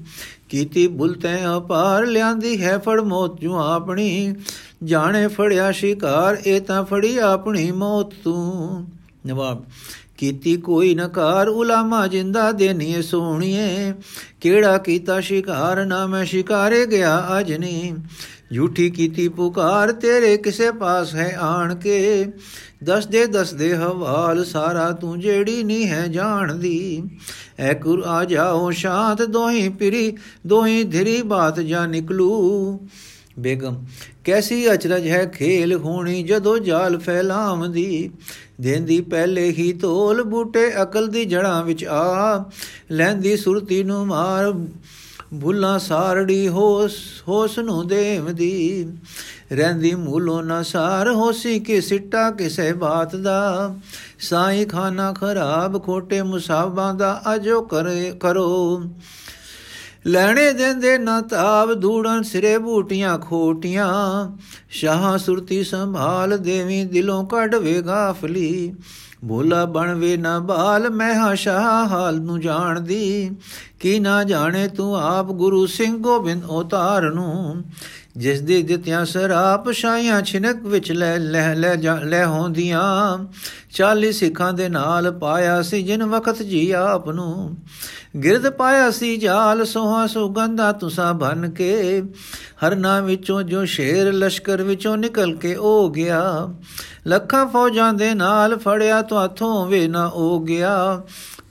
ਕੀਤੀ 0.49 0.87
ਬੁਲਤੈ 0.87 1.37
ਅਪਾਰ 1.57 2.05
ਲਿਆਂਦੀ 2.05 2.61
ਹੈ 2.63 2.77
ਫੜ 2.77 2.99
ਮੌਤ 3.01 3.39
ਜੂ 3.39 3.55
ਆਪਣੀ, 3.55 4.35
ਜਾਣੇ 4.83 5.27
ਫੜਿਆ 5.27 5.71
ਸ਼ਿਕਾਰ, 5.71 6.37
ਇਹ 6.45 6.61
ਤਾਂ 6.61 6.83
ਫੜੀ 6.83 7.17
ਆਪਣੀ 7.17 7.71
ਮੌਤ 7.71 8.13
ਤੂੰ। 8.23 8.87
ਨਵਾਬ 9.25 9.63
ਕੀਤੀ 10.23 10.55
ਕੋਈ 10.57 10.95
ਨਕਾਰ, 10.95 11.47
ਉਲਾਮਾ 11.47 12.07
ਜਿੰਦਾ 12.07 12.51
ਦੇਨੀਏ 12.51 13.01
ਸੋਹਣੀਏ। 13.01 13.93
ਕਿਹੜਾ 14.41 14.77
ਕੀਤਾ 14.77 15.19
ਸ਼ਿਕਾਰ, 15.19 15.85
ਨਾ 15.85 16.05
ਮੈਂ 16.07 16.25
ਸ਼ਿਕਾਰੇ 16.25 16.85
ਗਿਆ 16.85 17.27
ਅਜ 17.39 17.53
ਨਹੀਂ। 17.53 17.93
ਝੂਠੀ 18.55 18.89
ਕੀਤੀ 18.89 19.27
ਪੁਕਾਰ, 19.27 19.91
ਤੇਰੇ 19.91 20.37
ਕਿਸੇ 20.37 20.71
ਪਾਸ 20.71 21.15
ਹੈ 21.15 21.37
ਆਣ 21.39 21.75
ਕੇ 21.75 22.25
ਦਸ 22.83 23.07
ਦੇ 23.07 23.25
ਦਸ 23.25 23.53
ਦੇ 23.53 23.75
ਹਵਾਲ, 23.75 24.43
ਸਾਰਾ 24.45 24.91
ਤੂੰ 24.91 25.19
ਜਿਹੜੀ 25.19 25.63
ਨਹੀਂ 25.63 25.87
ਹੈ 25.87 26.07
ਜਾਣਦੀ। 26.07 27.03
ਐ 27.59 27.73
ਕੁਰ 27.73 28.03
ਆ 28.07 28.23
ਜਾਓ 28.25 28.71
ਸ਼ਾਂਤ, 28.71 29.23
ਦੋਹੀ 29.23 29.69
ਪਿਰੀ, 29.69 30.17
ਦੋਹੀ 30.47 30.83
ਧਿਰੀ 30.83 31.21
ਬਾਤ 31.21 31.59
ਜਾ 31.59 31.85
ਨਿਕਲੂ। 31.85 32.31
ਬੇਗਮ, 33.39 33.85
ਕੈਸੀ 34.23 34.73
ਅਚਰਜ 34.73 35.07
ਹੈ 35.07 35.25
ਖੇਲ 35.25 35.73
ਹੋਣੀ 35.73 36.23
ਜਦੋਂ 36.23 36.59
ਜਾਲ 36.59 36.97
ਫੈਲਾਵਦੀ 36.97 38.11
ਦੇਂਦੀ 38.61 39.01
ਪਹਿਲੇ 39.01 39.49
ਹੀ 39.49 39.73
ਤੋਲ, 39.73 40.23
ਬੂਟੇ 40.23 40.71
ਅਕਲ 40.83 41.07
ਦੀ 41.07 41.25
ਜੜਾਂ 41.25 41.63
ਵਿੱਚ 41.63 41.85
ਆ। 41.85 42.45
ਲੈਂਦੀ 42.91 43.37
ਸੁਰਤੀ 43.37 43.83
ਨੂੰ 43.83 44.07
ਮਾਰ 44.07 44.53
ਭੁੱਲਾ 45.41 45.77
ਸਾਰੜੀ 45.77 46.47
ਹੋਸ 46.47 46.95
ਹੋਸ 47.27 47.59
ਨੂੰ 47.59 47.87
ਦੇਵਦੀ 47.87 48.87
ਰਹਿੰਦੀ 49.51 49.95
ਮੂਲੋਂ 49.95 50.43
ਨਾ 50.43 50.61
ਸਾਰ, 50.63 51.09
ਹੋਸੀ 51.09 51.59
ਕਿ 51.59 51.81
ਸਿੱਟਾ 51.81 52.31
ਕਿਸੇ 52.31 52.73
ਬਾਤ 52.73 53.15
ਦਾ। 53.15 53.75
ਸਾਈ 54.19 54.65
ਖਾਨਾ 54.65 55.13
ਖਰਾਬ, 55.13 55.83
ਖੋਟੇ 55.83 56.21
ਮੁਸਾਬਾਂ 56.21 56.93
ਦਾ 56.93 57.21
ਅਜੋ 57.35 57.61
ਕਰੇ 57.61 58.13
ਕਰੋ। 58.19 58.83
ਲੈਣੇ 60.07 60.53
ਦਿੰਦੇ 60.53 60.97
ਨਾ 60.97 61.21
ਤਾਬ 61.21 61.81
ਧੂੜਨ 61.81 62.23
ਸਿਰੇ 62.23 62.57
ਬੂਟੀਆਂ 62.57 63.19
ਖੋਟੀਆਂ। 63.19 63.91
ਸ਼ਾਹ 64.69 65.17
ਸੁਰਤੀ 65.17 65.63
ਸੰਭਾਲ 65.63 66.37
ਦੇਵੀ 66.37 66.83
ਦਿਲੋਂ 66.83 67.25
ਕੱਢ 67.25 67.55
ਵੇ 67.55 67.81
ਗਾਫਲੀ। 67.81 68.75
ਬੋਲਾ 69.23 69.65
ਬਣਵੇ 69.65 70.17
ਨਾ 70.17 70.39
ਬਾਲ, 70.39 70.89
ਮੈਂ 70.89 71.15
ਹਾਂ 71.15 71.35
ਸ਼ਾਹ 71.35 71.87
ਹਾਲ 71.87 72.21
ਨੂੰ 72.21 72.39
ਜਾਣਦੀ। 72.39 73.31
ਕੀ 73.83 73.99
ਨਾ 73.99 74.23
ਜਾਣੇ 74.23 74.67
ਤੂੰ 74.67 74.95
ਆਪ 74.95 75.25
ਗੁਰੂ 75.25 75.65
ਸਿੰਘ 75.65 75.97
ਗੋਬਿੰਦ 75.97 76.45
ਉਤਾਰ 76.45 77.01
ਨੂੰ, 77.01 77.63
ਜਿਸ 78.17 78.41
ਦੇ 78.41 78.61
ਦਿੱਤਿਆਂ 78.61 79.05
ਸਰਾਪ 79.05 79.71
ਸ਼ਾਈਆਂ 79.71 80.21
ਛਿਨਕ 80.21 80.65
ਵਿੱਚ 80.65 80.91
ਲੈ 80.91 81.19
ਲੈ 81.19 81.55
ਲੈ 81.55 81.75
ਲੈ 82.03 82.25
ਹੁੰਦੀਆਂ 82.25 83.17
40 83.71 84.11
ਸਿੱਖਾਂ 84.11 84.53
ਦੇ 84.53 84.69
ਨਾਲ 84.69 85.11
ਪਾਇਆ 85.11 85.61
ਸੀ 85.61 85.83
ਜਿਨ 85.83 86.03
ਵਕਤ 86.03 86.43
ਜੀ 86.43 86.71
ਆਪ 86.71 87.09
ਨੂੰ। 87.09 87.57
ਗਿਰਦ 88.23 88.49
ਪਾਇਆ 88.49 88.91
ਸੀ 88.91 89.17
ਜਾਲ 89.17 89.65
ਸੋਹਾ 89.65 90.07
ਸੁਗੰਧਾ 90.07 90.71
ਤੁਸਾਂ 90.71 91.13
ਬਨ 91.13 91.49
ਕੇ। 91.49 92.03
ਹਰਨਾ 92.67 92.99
ਵਿੱਚੋਂ 92.99 93.43
ਜੋ 93.43 93.65
ਸ਼ੇਰ 93.65 94.13
ਲਸ਼ਕਰ 94.13 94.61
ਵਿੱਚੋਂ 94.61 94.97
ਨਿਕਲ 94.97 95.35
ਕੇ 95.35 95.55
ਹੋ 95.55 95.89
ਗਿਆ। 95.89 96.49
ਲੱਖਾਂ 97.07 97.47
ਫੌਜਾਂ 97.47 97.93
ਦੇ 97.93 98.13
ਨਾਲ 98.13 98.57
ਫੜਿਆ 98.57 99.01
ਤੁਹਾਥੋਂ 99.01 99.67
ਵੇ 99.67 99.87
ਨਾ 99.87 100.07
ਹੋ 100.07 100.39
ਗਿਆ। 100.39 101.01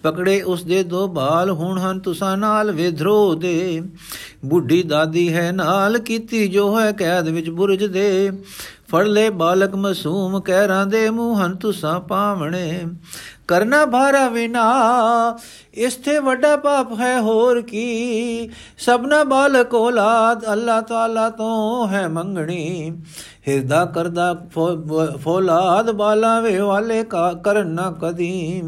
ਪਕੜੇ 0.02 0.40
ਉਸ 0.42 0.64
ਦੇ 0.64 0.82
ਦੋ 0.82 1.06
ਬਾਲ 1.08 1.50
ਹੁਣ 1.50 1.78
ਹਨ 1.78 2.00
ਤੁਸਾਂ 2.00 2.36
ਨਾਲ 2.36 2.70
ਵਿਧਰੋ 2.70 3.34
ਦੇ। 3.34 3.82
ਬੁੱਢੀ 4.44 4.82
ਦਾਦੀ 4.82 5.32
ਹੈ 5.34 5.50
ਨਾਲ 5.52 5.98
ਕੀਤੀ 5.98 6.46
ਜੋ 6.48 6.80
ਹੈ 6.80 6.90
ਕੈਦ 6.92 7.28
ਵਿੱਚ 7.28 7.50
ਬੁਰਜ 7.50 7.84
ਦੇ। 7.84 8.30
ਫੜ 8.88 9.06
ਲੈ 9.06 9.28
ਬਾਲਕ 9.30 9.74
ਮਸੂਮ 9.74 10.40
ਕਹਿਰਾਂ 10.40 10.86
ਦੇ 10.86 11.08
ਮੂੰਹਨ 11.10 11.54
ਤੁਸਾਂ 11.56 12.00
ਪਾਵਣੇ। 12.00 12.80
ਕਰਨਾ 13.48 13.84
ਭਾਰਾ 13.86 14.28
ਵਿਨਾ 14.28 14.64
ਇਸ 15.74 15.94
ਤੇ 15.94 16.18
ਵੱਡਾ 16.18 16.56
ਪਾਪ 16.56 16.92
ਹੈ 17.00 17.20
ਹੋਰ 17.20 17.60
ਕੀ। 17.62 18.48
ਸਭਨਾ 18.78 19.22
ਬਾਲਕ 19.24 19.74
ਔਲਾਦ 19.74 20.44
ਅੱਲਾਹ 20.52 20.82
ਤਾਲਾ 20.82 21.28
ਤੋਂ 21.30 21.88
ਹੈ 21.88 22.06
ਮੰਗਣੀ। 22.08 22.92
ਹਿਰਦਾ 23.48 23.84
ਕਰਦਾ 23.84 24.34
ਫੌਲਾਦ 25.16 25.90
ਬਾਲਾ 25.90 26.38
ਵੇ 26.40 26.58
ਵਾਲੇ 26.58 27.02
ਕਾ 27.04 27.32
ਕਰਨਾ 27.34 27.90
ਕਦੀ। 28.02 28.62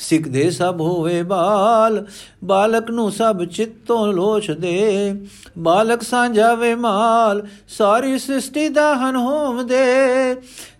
ਸਿੱਖ 0.00 0.28
ਦੇ 0.28 0.50
ਸਭ 0.50 0.76
ਹੋਵੇ 0.80 1.22
ਬਾਲ, 1.22 2.04
ਬਾਲਕ 2.44 2.90
ਨੂੰ 2.90 3.10
ਸਭ 3.12 3.44
ਚਿੱਤੋਂ 3.44 4.12
ਲੋਚ 4.12 4.50
ਦੇ 4.50 5.14
ਬਾਲਕ 5.58 6.02
ਸਾਂਝਾਵੇ 6.02 6.74
ਮਾਲ, 6.74 7.42
ਸਾਰੀ 7.68 8.18
ਸ੍ਰਿਸ਼ਟੀ 8.18 8.68
ਦਾ 8.68 8.94
ਹਨ 8.96 9.16
ਹੋਮ 9.16 9.66
ਦੇ 9.66 9.84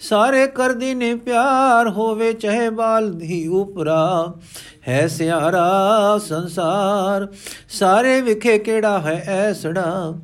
ਸਾਰੇ 0.01 0.47
ਕਰਦੀ 0.47 0.95
ਨੇ 0.95 1.15
ਪਿਆਰ 1.15 1.89
ਹੋਵੇ 1.89 2.33
ਚਾਹੇ 2.33 2.71
ਬਾਲ 2.71 3.11
ਦੀ 3.11 3.47
ਉਪਰਾ। 3.47 4.35
ਹੈ 4.89 5.07
ਸਿਆਰਾ 5.07 6.19
ਸੰਸਾਰ। 6.29 7.29
ਸਾਰੇ 7.69 8.21
ਵਿਖੇ 8.21 8.59
ਕਿਹੜਾ 8.59 8.99
ਹੈ 9.01 9.25
ਐਸੜਾ 9.27 10.15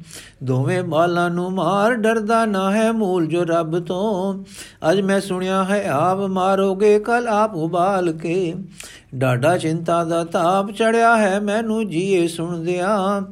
ਦੋਵੇਂ 0.42 0.82
ਬਾਲਾਂ 0.82 1.30
ਨੂੰ 1.30 1.50
ਮਾਰ 1.50 1.94
ਡਰਦਾ 1.94 2.44
ਨਾ 2.46 2.72
ਹੈ 2.72 2.92
ਮੂਲ 2.92 3.26
ਜੋ 3.26 3.44
ਰੱਬ 3.44 3.84
ਤੋਂ। 3.84 4.44
ਅੱਜ 4.90 5.00
ਮੈਂ 5.00 5.20
ਸੁਣਿਆ 5.20 5.64
ਹੈ 5.64 5.88
ਆਪ 5.88 6.18
ਮਾਰੋਗੇ, 6.18 6.98
ਕਲ 6.98 7.28
ਆਪ 7.28 7.54
ਉਬਾਲ 7.54 8.12
ਕੇ। 8.12 8.54
ਡਾਡਾ 9.14 9.58
ਚਿੰਤਾ 9.58 10.04
ਦਾ 10.04 10.24
ਤਾਪ 10.24 10.70
ਚੜਿਆ 10.70 11.16
ਹੈ 11.16 11.40
ਮੈਨੂੰ 11.40 11.88
ਜੀਏ 11.88 12.28
ਸੁਣਦਿਆਂ। 12.28 13.22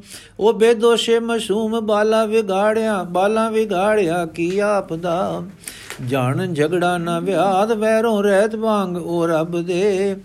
ਉਹ 0.40 0.52
ਬੇਦੋਸ਼ੇ 0.52 1.18
ਮਸ਼ੂਮ 1.18 1.86
ਬਾਲਾ 1.86 2.24
ਵਿਗਾੜਿਆ 2.24 3.02
ਬਾਲਾ 3.02 3.50
ਵਿਗਾੜਿਆ 3.50 4.26
ਕੀ 4.26 4.58
ਆਪ 4.58 4.94
ਦਾ। 4.94 5.42
ਜਾਣ 6.08 6.54
ਝਗੜਾ 6.54 6.98
ਨਾ 6.98 7.20
ਵਿਆਦ, 7.20 7.72
ਵੈਰੋਂ 7.72 8.22
ਰਹਿਤ 8.22 8.54
ਵਾਂਗ 8.54 8.96
ਉਹ 8.96 9.28
ਰੱਬ 9.28 9.62
ਦੇ। 9.62 10.16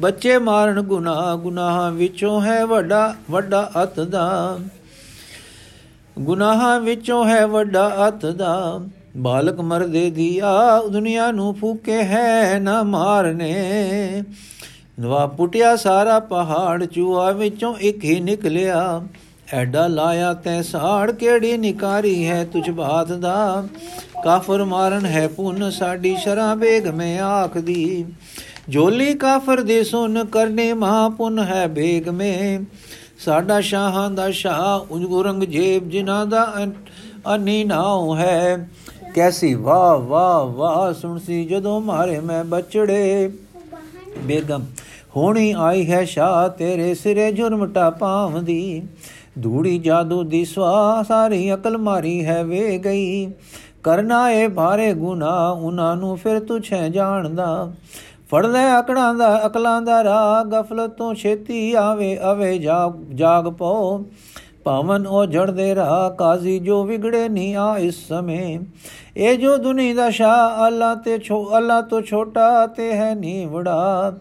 ਬੱਚੇ 0.00 0.38
ਮਾਰਨ 0.38 0.80
ਗੁਨਾਹ, 0.80 1.36
ਗੁਨਾਹਾਂ 1.36 1.92
ਵਿੱਚੋਂ 1.92 2.40
ਹੈ 2.40 2.66
ਵੱਡਾ 2.66 3.14
ਵੱਡਾ 3.30 3.70
ਅਤ 3.82 4.00
ਦਾ। 4.00 4.58
ਗੁਨਾਹਾਂ 6.18 6.80
ਵਿੱਚੋਂ 6.80 7.24
ਹੈ 7.24 7.46
ਵੱਡਾ 7.46 8.08
ਅਤ 8.08 8.26
ਦਾ। 8.26 8.80
ਬਾਲਕ 9.16 9.60
ਮਰਦੇ 9.60 10.10
ਦੀ 10.10 10.38
ਆ, 10.38 10.82
ਦੁਨੀਆ 10.92 11.30
ਨੂੰ 11.32 11.54
ਫੂਕੇ 11.54 12.02
ਹੈ 12.02 12.58
ਨਾ 12.58 12.82
ਮਾਰਨੇ। 12.82 14.22
ਨਵਾ 15.00 15.26
ਪੁੱਟਿਆ 15.26 15.76
ਸਾਰਾ 15.76 16.20
ਪਹਾੜ 16.20 16.84
ਚੂਆ 16.84 17.30
ਵਿੱਚੋਂ 17.30 17.74
ਇੱਕ 17.74 18.04
ਹੀ 18.04 18.20
ਨਿਕਲਿਆ। 18.20 19.02
ਐਡਾ 19.52 19.86
ਲਾਇਆ 19.86 20.32
ਤੈ 20.34 20.62
ਸਾੜ 20.62 21.10
ਕਿਹੜੀ 21.10 21.56
ਨਿਕਾਰੀ 21.56 22.26
ਹੈ 22.26 22.44
ਤੁਝ 22.44 22.70
ਬਾਤ 22.70 23.12
ਦਾ। 23.12 23.66
ਕਾਫਰ 24.24 24.64
ਮਾਰਨ 24.64 25.06
ਹੈ 25.06 25.26
ਪੁੰਨ 25.28 25.70
ਸਾਡੀ 25.70 26.16
ਸ਼ਰਾਂ 26.16 26.56
ਬੇਗ 26.56 26.86
ਮੈਂ 26.88 27.20
ਆਖਦੀ। 27.20 28.04
ਜੋਲੀ 28.68 29.14
ਕਾਫਰ 29.14 29.60
ਦੇ 29.60 29.84
ਸੁਨ 29.84 30.24
ਕਰਨੇ 30.24 30.72
ਮਹਾ 30.72 31.08
ਪੁੰਨ 31.08 31.38
ਹੈ 31.38 31.66
ਬੇਗ 31.66 32.08
ਮੈਂ। 32.08 32.60
ਸਾਡਾ 33.24 33.60
ਸ਼ਾਹਾਂ 33.60 34.10
ਦਾ 34.10 34.30
ਸ਼ਾਹ 34.30 34.92
ਉਜਗੁਰੰਗ 34.92 35.42
ਜੇਬ 35.42 35.88
ਜਿਨ੍ਹਾਂ 35.88 36.26
ਦਾ 36.26 36.52
ਅਨੀ 37.34 37.64
ਨਾਉ 37.64 38.16
ਹੈ। 38.16 38.68
ਕੈਸੀ 39.14 39.54
ਵਾਹ 39.54 39.98
ਵਾਹ 39.98 40.44
ਵਾਹ 40.44 40.92
ਸੁਣਸੀ 40.92 41.44
ਜਦੋਂ 41.44 41.80
ਮਾਰੇ 41.80 42.20
ਮੈਂ 42.20 42.44
ਬਚੜੇ। 42.44 43.32
ਬੇਗਮ, 44.18 44.64
ਹੋਣੀ 45.16 45.54
ਆਈ 45.58 45.90
ਹੈ 45.90 46.04
ਸ਼ਾਹ 46.04 46.48
ਤੇਰੇ 46.48 46.94
ਸਿਰੇ 46.94 47.32
ਜੁਰਮ 47.32 47.66
ਟਾਪਾਵਦੀ 47.66 48.82
ਧੂੜੀ 49.42 49.78
ਜਾਦੂ 49.78 50.22
ਦੀ 50.22 50.44
ਸਵਾ, 50.44 51.04
ਸਾਰੀ 51.08 51.54
ਅਕਲ 51.54 51.78
ਮਾਰੀ 51.78 52.24
ਹੈ 52.24 52.44
ਵੇ 52.44 52.78
ਗਈ। 52.78 53.32
ਕਰਨਾ 53.82 54.30
ਏ 54.30 54.48
ਭਾਰੇ 54.48 54.94
ਗੁਨਾ 54.94 55.50
ਉਹਨਾਂ 55.50 55.96
ਨੂੰ 55.96 56.16
ਫਿਰ 56.16 56.40
ਤੁਛੇ 56.40 56.88
ਜਾਣਦਾ। 56.88 57.72
ਫੜ 58.30 58.46
ਲੈ 58.46 58.80
ਅਕੜਾਂ 58.80 59.14
ਦਾ, 59.14 59.46
ਅਕਲਾਂ 59.46 59.82
ਦਾ 59.82 60.04
ਰਾਹ, 60.04 60.44
ਗਫਲਤ 60.44 60.90
ਤੋਂ 60.90 61.14
ਛੇਤੀ 61.14 61.72
ਆਵੇ, 61.72 62.18
ਅਵੇ 62.32 62.58
ਜਾਗ 62.58 62.92
ਜਾਗ 63.14 63.48
ਪੋ 63.48 64.04
ਪਾਵਨ 64.64 65.06
ਉਹ 65.06 65.26
ਜੜਦੇ 65.26 65.74
ਰਹਾ, 65.74 66.08
ਕਾਜ਼ੀ 66.08 66.58
ਜੋ 66.58 66.84
ਵਿਗੜੇ 66.84 67.28
ਨਹੀਂ 67.28 67.56
ਆ 67.56 67.78
ਇਸ 67.78 68.08
ਸਮੇਂ। 68.08 68.58
ਇਹ 69.16 69.38
ਜੋ 69.38 69.56
ਦੁਨੀ 69.56 69.92
ਦਾ 69.94 70.10
ਸ਼ਾ 70.10 70.66
ਅੱਲਾ 70.66 70.94
ਤੇ 70.94 71.18
ਛੋ 71.18 71.50
ਅੱਲਾ 71.56 71.80
ਤੋਂ 71.80 72.02
ਛੋਟਾ 72.02 72.66
ਤੇ 72.66 72.92
ਹੈ 72.92 73.14
ਨੀ 73.14 73.46
ਵੜਾ 73.46 74.12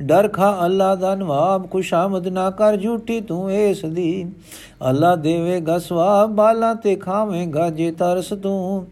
ਡਰ 0.00 0.28
ਖਾ 0.28 0.58
ਅੱਲਾ 0.64 0.94
ਦਾ 0.94 1.14
ਨਵਾਬ 1.14 1.70
ਖੁਸ਼ਾਮਦ 1.70 2.28
ਨਾ 2.28 2.50
ਕਰ 2.50 2.76
ਝੂਠੀ 2.76 3.20
ਤੂੰ 3.20 3.52
ਏਸ 3.52 3.84
ਦੀ। 3.84 4.32
ਅੱਲਾ 4.88 5.16
ਦੇਵੇਗਾ 5.16 5.78
ਸਵਾਬ, 5.78 6.30
ਬਾਲਾ 6.30 6.74
ਤੇ 6.74 6.96
ਖਾਵੇਂਗਾ 6.96 7.70
ਜੇ 7.70 7.90
ਤਰਸ 7.90 8.28
ਤੂੰ। 8.28 8.86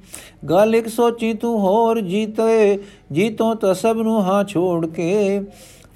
ਗੱਲ 0.48 0.74
ਇੱਕ 0.74 0.88
ਸੋਚੀ 0.88 1.34
ਤੂੰ 1.34 1.58
ਹੋਰ 1.60 2.00
ਜੀਤੇ, 2.00 2.78
ਜੀਤੋਂ 3.12 3.54
ਤਾਂ 3.56 3.74
ਸਭ 3.74 3.96
ਨੂੰ 3.96 4.22
ਹਾਂ 4.22 4.44
ਛੋੜ 4.44 4.86
ਕੇ। 4.86 5.40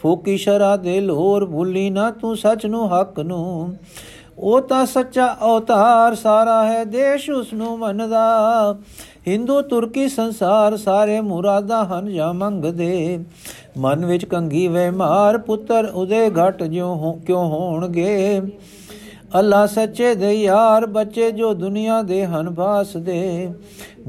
ਫੋਕੀ 0.03 0.37
ਸ਼ਰਾ 0.37 0.77
ਦੇ 0.77 1.01
ਲੋਰ, 1.01 1.45
ਭੁੱਲੀ 1.45 1.91
ਨਾ 1.91 2.11
ਤੂੰ 2.11 2.37
ਸੱਚ 2.37 2.67
ਨੂੰ 2.67 3.01
ਹੱਕ 3.01 3.21
ਨੂੰ। 3.21 3.75
ਉਹ 4.41 4.61
ਤਾਂ 4.61 4.87
ਸੱਚਾ 4.87 5.37
ਅਵਤਾਰ 5.45 6.15
ਸਾਰਾ 6.15 6.67
ਹੈ, 6.67 6.85
ਦੇਸ਼ 6.85 7.31
ਉਸ 7.31 7.53
ਨੂੰ 7.53 7.79
ਮੰਨਦਾ। 7.79 8.79
ਹਿੰਦੂ, 9.29 9.61
ਤੁਰਕੀ 9.61 10.09
ਸੰਸਾਰ 10.09 10.77
ਸਾਰੇ 10.77 11.21
ਮੁਰਾਦਾ 11.21 11.85
ਹਨ 11.85 12.13
ਜਾਂ 12.13 12.35
ਮੰਗਦੇ। 12.35 13.25
ਮਨ 13.79 14.07
ਵਿੱਚ 14.07 14.25
ਕੰਗੀ 14.25 14.69
ਵੇ 14.69 14.91
ਮਾਰ, 14.91 15.39
ਪੁੱਤਰ 15.39 15.91
ਉਹਦੇ 15.95 16.31
ਘਟ 16.31 16.63
ਜਿਉ 16.63 17.13
ਕਿਉ 17.27 17.37
ਹੋਣਗੇ? 17.37 18.41
ਅੱਲਾ 19.39 19.67
ਸੱਚੇ 19.67 20.15
ਦੇ 20.15 20.43
ਯਾਰ, 20.43 20.87
ਬੱਚੇ 20.87 21.31
ਜੋ 21.31 21.55
ਦੁਨੀਆ 21.55 22.03
ਦੇ 22.03 22.27
ਹਨ 22.27 22.51
ਬਾਸ 22.51 22.97
ਦੇ 22.97 23.49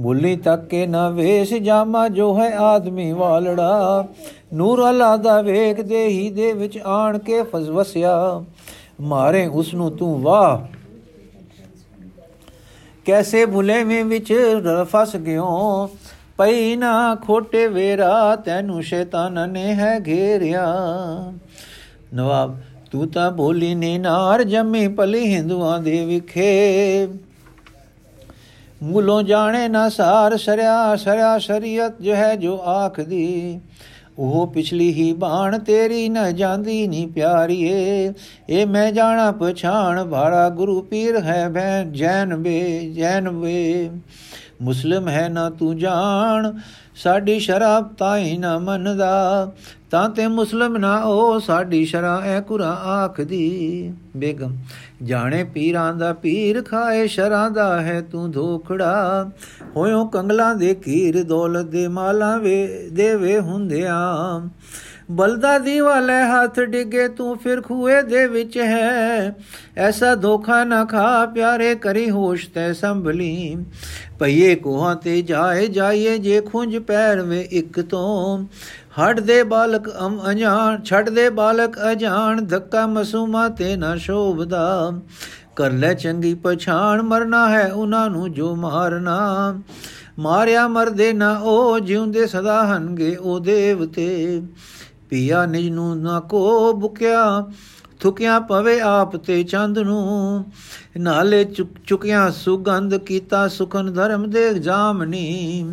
ਭੁੱਲੀ 0.04 0.36
ਤੱਕ 0.36 0.66
ਕੇ 0.66 0.88
ਨਾ 0.88 1.10
ਵੇਸ, 1.10 1.54
ਜਾਮਾ 1.54 2.08
ਜੋ 2.08 2.40
ਹੈ 2.40 2.58
ਆਦਮੀ 2.58 3.12
ਵਾਲੜਾ। 3.12 4.06
ਨੂਰ 4.54 4.90
ਅੱਲਾ 4.90 5.18
ਦਾ 5.18 5.42
ਵੇਖਦੇ 5.42 6.08
ਹੀ 6.08 6.30
ਦੇ 6.30 6.54
ਵਿੱਚ 6.54 6.80
ਆਣ 6.86 7.18
ਕੇ 7.18 7.44
ਫਸਵਸਿਆ। 7.44 8.44
ਮਾਰੇ 9.02 9.46
ਉਸ 9.48 9.74
ਨੂੰ 9.74 9.98
ਤੂੰ 9.98 10.22
ਵਾਹ। 10.22 10.78
ਕੈਸੇ 13.06 13.46
ਭੁਲੇਵੇਂ 13.46 14.04
ਵਿੱਚ 14.06 14.34
ਫਸ 14.84 15.16
ਗਿਓ? 15.16 15.90
ਪਈ 16.38 16.76
ਨਾ 16.76 17.16
ਖੋਟੇ 17.16 17.68
ਵੇਰਾ, 17.68 18.36
ਤੈਨੂੰ 18.36 18.84
ਸ਼ੈਤਾਨ 18.84 19.50
ਨੇ 19.50 19.74
ਹੈ 19.74 20.00
ਘੇਰਿਆ। 20.08 20.76
ਨਵਾਬ, 22.14 22.58
ਤੂੰ 22.92 23.08
ਤਾਂ 23.08 23.32
ਬੋਲੀ 23.32 23.76
ਨੇ 23.76 23.98
ਨਾਰ 23.98 24.44
ਜੰਮੀ 24.44 24.88
ਪਲੀ 24.88 25.36
ਹਿੰਦੂਆਂ 25.36 25.80
ਦੇ 25.80 26.06
ਵਿਖੇ। 26.06 27.08
ਮੂਲੋਂ 28.84 29.24
ਜਾਣੇ 29.24 29.68
ਨਾ 29.68 29.90
ਸਾਰ, 29.90 30.38
ਸਰਿਆ 30.38 30.96
ਸਰਿਆ, 30.96 31.38
ਸ਼ਰੀਅਤ 31.38 32.02
ਜੋ 32.02 32.16
ਹੈ 32.16 32.36
ਜੋ 32.36 32.62
ਆਖਦੀ। 32.62 33.60
ਉਹ 34.20 34.48
ਪਿਛਲੀ 34.48 34.94
ਹੀ 34.94 35.14
ਬਾਣ 35.14 35.60
ਤੇਰੀ 35.60 36.10
ਨ 36.10 36.36
ਜਾਂਦੀ 36.36 36.88
ਨੀ 36.88 37.06
ਪਿਆਰੀਏ। 37.06 38.14
ਇਹ 38.50 38.68
ਮੈਂ 38.68 38.92
ਜਾਣਾ 38.92 39.32
ਪਛਾਣ 39.32 40.06
ਭਾੜਾ 40.06 40.50
ਗੁਰੂ 40.50 40.82
ਪੀਰ 40.82 41.20
ਹੈ 41.22 41.50
ਭੈਣ 41.50 41.92
ਜੈਨ 41.92 42.36
ਬੇ 42.36 42.80
ਜੈਨ 42.94 43.30
ਬੇ। 43.30 43.90
ਮੁਸਲਮ 44.62 45.08
ਹੈ 45.08 45.30
ਨਾ 45.30 45.50
ਤੂੰ 45.50 45.78
ਜਾਣ, 45.78 46.54
ਸਾਡੀ 46.96 47.40
ਸ਼ਰਾਬ 47.40 47.94
ਤਾਈ 47.94 48.38
ਨਾ 48.38 48.58
ਮੰਨਦਾ। 48.60 49.52
ਤਾਂ 49.92 50.10
ਤੇ 50.10 50.28
ਮੁਸਲਮ 50.28 50.78
ਨਾ 50.78 50.98
ਉਹ 50.98 51.40
ਸਾਡੀ 51.40 51.86
ਸ਼ਰਾ 51.86 52.22
ਐ 52.26 52.40
ਕੁਰਾ 52.40 52.70
ਆਖਦੀ। 52.70 53.94
ਬੇਗਮ, 54.18 54.58
ਜਾਣੇ 55.04 55.44
ਪੀਰਾਂ 55.44 55.94
ਦਾ 55.94 56.14
ਪੀਰ 56.14 56.62
ਖਾਏ, 56.64 57.08
ਸ਼ਰਾਂ 57.08 57.52
ਦਾ 57.52 57.82
ਹੈ 57.82 58.02
ਤੂੰ 58.02 58.32
ਧੋਖੜਾ। 58.32 59.30
ਹੋਇਓ 59.76 60.06
ਕੰਗਲਾਂ 60.06 60.56
ਦੇ 60.56 60.74
ਕੀਰ 60.76 61.24
ਦੌਲਤ 61.24 61.66
ਦੇ 61.66 61.88
ਮਾਲਾ 61.88 62.38
ਵੇ, 62.38 62.90
ਦੇਵੇ 62.92 63.40
ਹੁੰਦਿਆਂ। 63.40 64.40
ਬਲਦਾ 65.12 65.58
ਦੀ 65.58 65.80
ਵਾਲੇ 65.80 66.14
ਹੱਥ 66.14 66.60
ਡਿੱਗੇ, 66.60 67.08
ਤੂੰ 67.08 67.38
ਫਿਰ 67.38 67.62
ਖੂਏ 67.62 68.02
ਦੇ 68.02 68.28
ਵਿੱਚ 68.28 68.58
ਹੈ। 68.58 69.36
ਐਸਾ 69.78 70.16
ਧੋਖਾ 70.16 70.64
ਨਾ 70.64 70.86
ਖਾ, 70.86 71.26
ਪਿਆਰੇ 71.26 71.76
ਕਰੀ 71.76 72.10
ਹੋਸ਼ 72.10 72.50
ਤੈ 72.50 72.74
ਸੰਭਲੀ। 72.74 73.66
ਪਈਏ 74.20 74.56
ਕੋਹਾਂ 74.56 74.96
ਤੇ 74.96 75.22
ਜਾਏ, 75.22 75.68
ਜਾਈਏ 75.68 76.18
ਜੇ 76.18 76.42
ਖੁੰਝ 76.42 76.78
ਪੈਰ 76.78 77.22
ਵੇ 77.22 77.42
ਇੱਕ 77.42 77.82
ਤੋਂ। 77.82 78.46
ਹਟ 79.02 79.20
ਦੇ 79.20 79.44
ਬਾਲਕ 79.44 79.90
ਅਮ 80.06 80.22
ਅਜਾਣ, 80.32 80.82
ਛੱਡ 80.82 81.10
ਦੇ 81.10 81.30
ਬਾਲਕ 81.30 81.78
ਅਜਾਣ, 81.92 82.46
ਧੱਕਾ 82.46 82.88
ਮਸੂਮਾ 82.88 83.50
ਤੇ 83.50 83.76
ਨਾ 83.76 83.96
ਸ਼ੋਭਦਾ। 83.96 84.94
ਕਰ 85.56 85.72
ਲੈ 85.72 85.94
ਚੰਗੀ 85.94 86.34
ਪਛਾਣ, 86.34 87.02
ਮਰਨਾ 87.02 87.50
ਹੈ 87.50 87.74
ਉਹਨਾਂ 87.74 88.10
ਨੂੰ 88.10 88.32
ਜੋ 88.32 88.56
ਮਾਰਨਾ। 88.56 89.18
ਮਾਰਿਆ 90.20 90.68
ਮਰਦੇ 90.68 91.14
ਨਾ 91.14 91.38
ਉਹ, 91.38 91.80
ਜਿਉਂਦੇ 91.80 92.28
ਸਦਾ 92.28 92.78
ਹਨਗੇ 92.78 93.16
ਉਹ 93.16 93.40
ਦੇਵਤੇ। 93.40 94.42
ਪੀਆ 95.10 95.46
ਨਿਜ 95.46 95.70
ਨੂੰ 95.70 96.02
ਨਾ 96.02 96.20
ਕੋ 96.20 96.74
ਬੁਕਿਆ, 96.74 97.52
ਥੁਕਿਆ 98.00 98.40
ਪਵੇ 98.40 98.80
ਆਪ 98.80 99.16
ਤੇ 99.16 99.44
ਚੰਦ 99.44 99.80
ਨੂੰ। 99.80 100.46
ਨਾਲੇ 100.98 101.44
ਚੁਕਿਆ 101.88 102.30
ਸੁਗੰਧ 102.32 102.96
ਕੀਤਾ 102.96 103.48
ਸੁਖਨ 103.48 103.94
ਧਰਮ 103.94 104.30
ਦੇ 104.30 104.54
ਜਾਮਨੀ। 104.54 105.66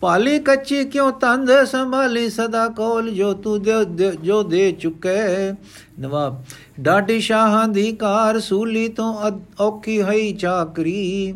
ਪਾਲੀ 0.00 0.38
ਕੱਚੀ 0.38 0.84
ਕਿਉ 0.84 1.10
ਤੰਦ 1.10 1.50
ਸੰਭਾਲੀ? 1.64 2.28
ਸਦਾ 2.30 2.66
ਕੋਲ 2.68 3.10
ਜੋ 3.10 3.32
ਤੂੰ 3.34 3.62
ਦੇ 3.62 4.10
ਜੋ 4.22 4.42
ਦੇ 4.42 4.70
ਚੁਕੇ। 4.72 5.52
ਨਵਾਬ, 6.00 6.42
ਡਾਡੀ 6.80 7.20
ਸ਼ਾਹਾਂ 7.20 7.66
ਦੀ 7.68 7.90
ਕਾਰ 7.92 8.38
ਸੂਲੀ 8.40 8.86
ਤੋਂ 8.88 9.30
ਔਖੀ 9.60 10.00
ਹਈ 10.02 10.32
ਚਾਕਰੀ। 10.32 11.34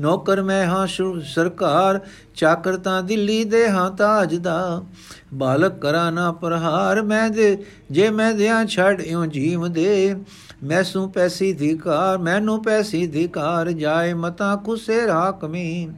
ਨੌਕਰ 0.00 0.42
ਮੈਂ 0.42 0.64
ਹਾਂ 0.66 0.86
ਸਰਕਾਰ 1.26 2.00
ਚਾਕਰ 2.34 2.76
ਤਾਂ 2.76 3.02
ਦਿੱਲੀ 3.02 3.42
ਦੇ 3.44 3.68
ਹਾਂ 3.68 3.90
ਤਾਜ 3.90 4.34
ਦਾ। 4.36 4.82
ਬਾਲਕ 5.34 5.78
ਕਰਾ 5.78 6.10
ਨਾ 6.10 6.30
ਪ੍ਰਹਾਰ, 6.32 7.02
ਮੈਂ 7.02 7.28
ਦੇ 7.30 7.56
ਜੇ 7.90 8.10
ਮੈਂ 8.10 8.32
ਦਿਆਂ 8.34 8.64
ਛੱਡ 8.66 9.00
ਇਉ 9.00 9.24
ਜੀਵ 9.26 9.66
ਦੇ। 9.68 10.16
ਮੈਸੂ 10.64 11.08
ਪੈਸੀ 11.08 11.52
ਧਿਕਾਰ 11.52 12.18
ਮੈਨੂੰ 12.18 12.62
ਪੈਸੀ 12.62 13.06
ਧਿਕਾਰ 13.06 13.70
ਜਾਏ 13.72 14.12
ਮਤਾ 14.14 14.56
ਕੁਸੇ 14.56 15.06
ਰਾਕਮੀ 15.06 15.88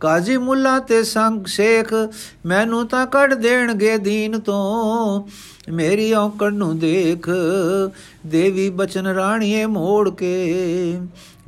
ਕਾਜ਼ੀ 0.00 0.36
ਮੁੱਲਾ 0.36 0.78
ਤੇ 0.78 1.02
ਸੰਗ 1.02 1.46
ਸ਼ੇਖ 1.46 1.94
ਮੈਨੂੰ 2.46 2.86
ਤਾਂ 2.88 3.06
ਕੱਢ 3.06 3.34
ਦੇਣਗੇ 3.34 3.98
ਦੀਨ 3.98 4.38
ਤੋਂ। 4.40 5.28
ਮੇਰੀ 5.72 6.12
ਔਕੜ 6.12 6.52
ਨੂੰ 6.52 6.78
ਦੇਖ, 6.78 7.28
ਦੇਵੀ 8.26 8.70
ਬਚਨ 8.70 9.06
ਰਾਣੀਏ 9.06 9.66
ਮੋੜ 9.66 10.10
ਕੇ। 10.10 10.98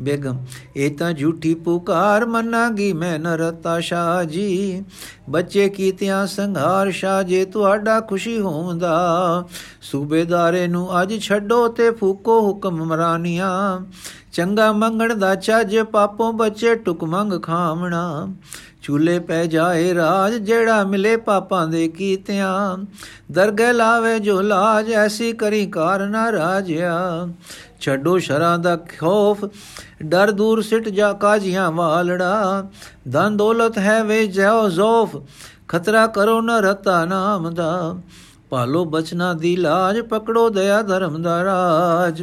ਬੇਗਮ, 0.01 0.37
ਇਹ 0.77 0.91
ਤਾਂ 0.97 1.13
ਝੂਠੀ 1.13 1.55
ਪੁਕਾਰ 1.55 2.25
ਮੰਨਾਗੀ 2.27 2.93
ਮੈਂ 2.93 3.19
ਨਰਤਾ 3.19 3.79
ਸ਼ਾਹ 3.81 4.25
ਜੀ 4.25 4.83
ਬੱਚੇ 5.31 5.69
ਕੀਤਿਆਂ 5.69 6.27
ਸੰਘਾਰ 6.27 6.91
ਸ਼ਾਹ, 6.91 7.23
ਜੇ 7.23 7.45
ਤੁਹਾਡਾ 7.45 8.01
ਖੁਸ਼ੀ 8.01 8.39
ਹੋਉਂਦਾ, 8.41 9.45
ਸੂਬੇਦਾਰੇ 9.83 10.67
ਨੂੰ 10.67 11.03
ਅੱਜ 11.03 11.19
ਛੱਡੋ 11.21 11.67
ਤੇ 11.69 11.91
ਫੂਕੋ 11.91 12.41
ਹੁਕਮ 12.41 12.85
ਮਰਾਨੀਆਂ। 12.85 13.81
ਚੰਗਾ 14.33 14.73
ਮੰਗਣ 14.73 15.15
ਦਾ 15.15 15.35
ਚੱਜ, 15.35 15.79
ਪਾਪੋਂ 15.79 16.33
ਬੱਚੇ 16.33 16.75
ਟੁਕ 16.75 17.05
ਮੰਗ 17.05 17.41
ਖਾਵਣਾ। 17.43 18.29
ਚੂਲੇ 18.83 19.19
ਪੈ 19.19 19.45
ਜਾਏ 19.47 19.95
ਰਾਜ, 19.95 20.35
ਜਿਹੜਾ 20.35 20.83
ਮਿਲੇ 20.85 21.17
ਪਾਪਾਂ 21.17 21.67
ਦੇ 21.67 21.87
ਕੀਤਿਆਂ। 21.89 22.77
ਦਰਗਹਿ 23.33 23.73
ਲਾਵੇ 23.73 24.19
ਜੋ 24.19 24.41
ਲਾਜ, 24.41 24.91
ਐਸੀ 24.93 25.33
ਕਰੀ 25.33 25.67
ਕਾਰ 25.67 26.07
ਨਾ 26.07 26.31
ਰਾਜਿਆ। 26.33 27.29
ਛੱਡੋ 27.85 28.19
ਸ਼ਰਾਂ 28.19 28.59
ਦਾ 28.59 28.77
ਖੌਫ, 28.77 29.45
ਡਰ 30.03 30.31
ਦੂਰ 30.31 30.63
ਸਿਟ 30.63 30.89
ਜਾ 30.89 31.13
ਕਾਜੀਆਂ 31.13 31.71
ਵਾਲੜਾ। 31.71 32.67
ਧਨ 33.13 33.37
ਦੌਲਤ 33.37 33.79
ਹੈ 33.79 34.05
ਵੇ 34.05 34.27
ਜੋ 34.27 34.69
ਜ਼ੋਫ, 34.69 35.17
ਖਤਰਾ 35.69 36.07
ਕਰੋ 36.07 36.41
ਨ 36.41 36.51
ਰਤਾ 36.51 37.05
ਨਾਮ 37.05 37.55
ਦਾ। 37.55 37.97
ਪਾਲੋ 38.51 38.85
ਬਚਨਾ 38.85 39.33
ਦੀ 39.33 39.57
ਲਾਜ, 39.57 40.01
ਪਕੜੋ 40.01 40.49
ਦਇਆ 40.51 40.83
ਧਰਮ 40.83 41.23
ਦਾ 41.23 41.45
ਰਾਜ। 41.45 42.23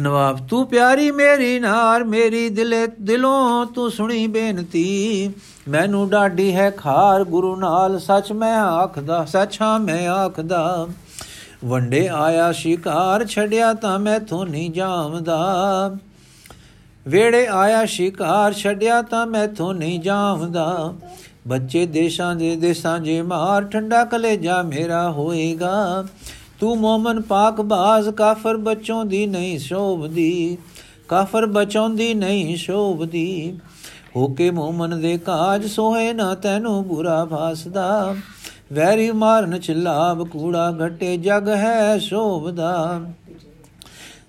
ਨਵਾਬ, 0.00 0.38
ਤੂੰ 0.48 0.66
ਪਿਆਰੀ 0.66 1.10
ਮੇਰੀ 1.10 1.58
ਨਾਰ, 1.58 2.04
ਮੇਰੀ 2.04 2.48
ਦਿਲੇ 2.48 2.86
ਦਿਲੋਂ 3.00 3.66
ਤੂੰ 3.66 3.90
ਸੁਣੀ 3.90 4.26
ਬੇਨਤੀ। 4.26 5.34
ਮੈਨੂੰ 5.68 6.08
ਡਾਡੀ 6.08 6.54
ਹੈ 6.54 6.70
ਖਾਰ 6.70 7.24
ਗੁਰੂ 7.24 7.56
ਨਾਲ, 7.56 7.98
ਸੱਚ 7.98 8.32
ਮੈਂ 8.32 8.56
ਆਖਦਾ, 8.56 9.24
ਸੱਚਾ 9.24 9.78
ਮੈਂ 9.78 10.08
ਆਖਦਾ। 10.08 10.86
ਵੰਡੇ 11.64 12.08
ਆਇਆ 12.08 12.52
ਸ਼ਿਕਾਰ 12.52 13.26
ਛੜਿਆ 13.26 13.74
ਤਾਂ 13.74 13.98
ਮੈਥੋਂ 13.98 14.46
ਨਹੀਂ 14.46 14.70
ਜਾਮਦਾ 14.70 15.96
ਵੇੜੇ 17.08 17.46
ਆਇਆ 17.46 17.84
ਸ਼ਿਕਾਰ 17.84 18.52
ਛੜਿਆ 18.52 19.02
ਤਾਂ 19.02 19.26
ਮੈਥੋਂ 19.26 19.74
ਨਹੀਂ 19.74 20.00
ਜਾਮਦਾ 20.00 20.94
ਬੱਚੇ 21.48 21.86
ਦੇਸ਼ਾਂ 21.86 22.36
ਦੇ 22.36 22.56
ਦੇਸਾਂ 22.56 22.98
ਜੇ 22.98 23.22
ਮਾਰ, 23.22 23.64
ਠੰਡਾ 23.64 24.04
ਕਲੇਜਾ 24.04 24.62
ਮੇਰਾ 24.62 25.10
ਹੋਏਗਾ। 25.10 26.06
ਤੂੰ 26.60 26.76
ਮੂਮਨ 26.76 27.22
ਪਾਕ 27.22 27.60
ਬਾਜ਼, 27.60 28.08
ਕਾਫਰ 28.08 28.56
ਬਚੋਂ 28.56 29.04
ਦੀ 29.04 29.26
ਨਹੀਂ 29.26 29.58
ਸ਼ੋਭਦੀ। 29.58 30.58
ਕਾਫਰ 31.08 31.46
ਬਚੋਂ 31.46 31.90
ਦੀ 31.90 32.14
ਨਹੀਂ 32.14 32.56
ਸ਼ੋਭਦੀ। 32.56 33.58
ਹੋ 34.16 34.26
ਕੇ 34.26 34.50
ਮੂਮਨ 34.50 35.00
ਦੇ 35.00 35.18
ਕਾਜ, 35.18 35.66
ਸੋਹੇ 35.66 36.12
ਨਾ 36.12 36.34
ਤੈਨੂੰ 36.34 36.88
ਬੁਰਾ 36.88 37.24
ਭਾਸਦਾ 37.24 38.16
ਵੈਰੀ 38.72 39.10
ਮਾਰਨ 39.10 39.58
ਚਲਾਬ 39.58 40.28
ਕੂੜਾ 40.28 40.76
ਘਟੇ 40.86 41.16
ਜਗ 41.16 41.48
ਹੈ 41.48 41.98
ਸ਼ੋਭਦਾ। 41.98 43.02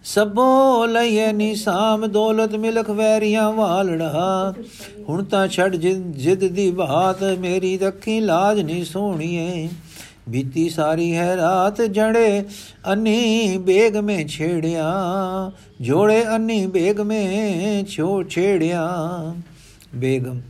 ਸਭੋ 0.04 0.86
ਲਈਏ 0.86 1.32
ਨਿਸਾਮ, 1.32 2.08
ਦੌਲਤ 2.08 2.56
ਮਿਲਖ 2.56 2.90
ਵੈਰੀਆਂ 2.90 3.52
ਵਾਲੜਾ। 3.52 4.54
ਹੁਣ 5.10 5.24
ਤਾਂ 5.24 5.48
ਛੱਡ 5.48 5.76
ਜਿੱਦ 5.76 6.48
ਦੀ 6.48 6.72
ਬਾਤ, 6.72 7.24
ਮੇਰੀ 7.24 7.78
ਰੱਖੀ 7.78 8.20
ਲਾਜ 8.20 8.60
ਨਹੀਂ 8.60 8.86
ਸੋਣੀਏ। 8.86 9.70
ਬੀਤੀ 10.30 10.70
ਸਾਰੀ 10.70 11.16
ਹੈ 11.16 11.36
ਰਾਤ 11.38 11.82
ਜੜੇ 11.82 12.46
ਅੰਨੀ 12.92 13.58
ਬੇਗ 13.58 13.98
ਮੇ 13.98 14.26
ਛੇੜਿਆ। 14.28 14.94
ਜੋੜੇ 15.82 16.26
ਅੰਨੀ 16.36 16.68
ਬੇਗ 16.68 17.02
ਮੇ 17.02 17.86
ਛੋ 17.90 18.24
ਛੇੜਿਆ। 18.24 18.88
ਬੇਗਮ 19.96 20.42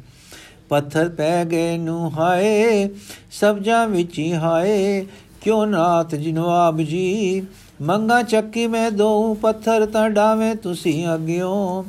ਪੱਥਰ 0.69 1.09
ਪੈ 1.09 1.45
ਗਏ 1.45 1.77
ਨੂੰ 1.77 2.19
ਹਾਏ, 2.19 2.89
ਸਬਜਾਂ 3.31 3.87
ਵਿੱਚ 3.87 4.19
ਹੀ 4.19 4.33
ਹਾਏ, 4.33 5.05
ਕਿਉ 5.41 5.65
ਨਾਥ 5.65 6.15
ਜਨਵਾਬ 6.15 6.81
ਜੀ? 6.81 7.43
ਮੰਗਾ 7.81 8.21
ਚੱਕੀ 8.21 8.67
ਮੈਂ 8.67 8.91
ਦੋ 8.91 9.33
ਪੱਥਰ 9.33 9.85
ਤਾਂ 9.85 10.09
ਡਾਵੇਂ 10.09 10.55
ਤੁਸੀਂ 10.55 11.07
ਅਗਿਓ। 11.15 11.85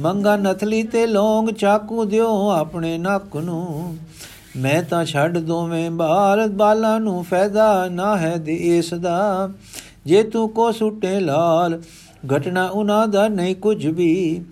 ਮੰਗਾ 0.00 0.36
ਨਥਲੀ 0.36 0.82
ਤੇ 0.82 1.06
ਲੋਂਗ 1.06 1.48
ਚਾਕੂ 1.48 2.04
ਦਿਓ 2.04 2.50
ਆਪਣੇ 2.50 2.98
ਨੱਕ 2.98 3.36
ਨੂੰ। 3.36 3.96
ਮੈਂ 4.56 4.82
ਤਾਂ 4.82 5.04
ਛੱਡ 5.04 5.38
ਦੋਵੇਂ 5.38 5.90
ਬਾਲ, 5.90 6.48
ਬਾਲਾਂ 6.48 7.00
ਨੂੰ 7.00 7.24
ਫਾਇਦਾ 7.24 7.88
ਨਾ 7.88 8.16
ਹੈ 8.18 8.36
ਦੇ 8.36 8.54
ਇਸ 8.54 8.94
ਦਾ। 8.94 9.50
ਜੇ 10.06 10.22
ਤੂੰ 10.22 10.48
ਕੋ 10.48 10.72
ਸੁੱਟੇ 10.72 11.20
ਲਾਲ 11.20 11.82
ਘਟਨਾ 12.36 12.68
ਉਹਨਾਂ 12.68 13.08
ਦਾ 13.08 13.28
ਨਹੀਂ 13.28 13.54
ਕੁਝ 13.56 13.86
ਵੀ। 13.86 14.44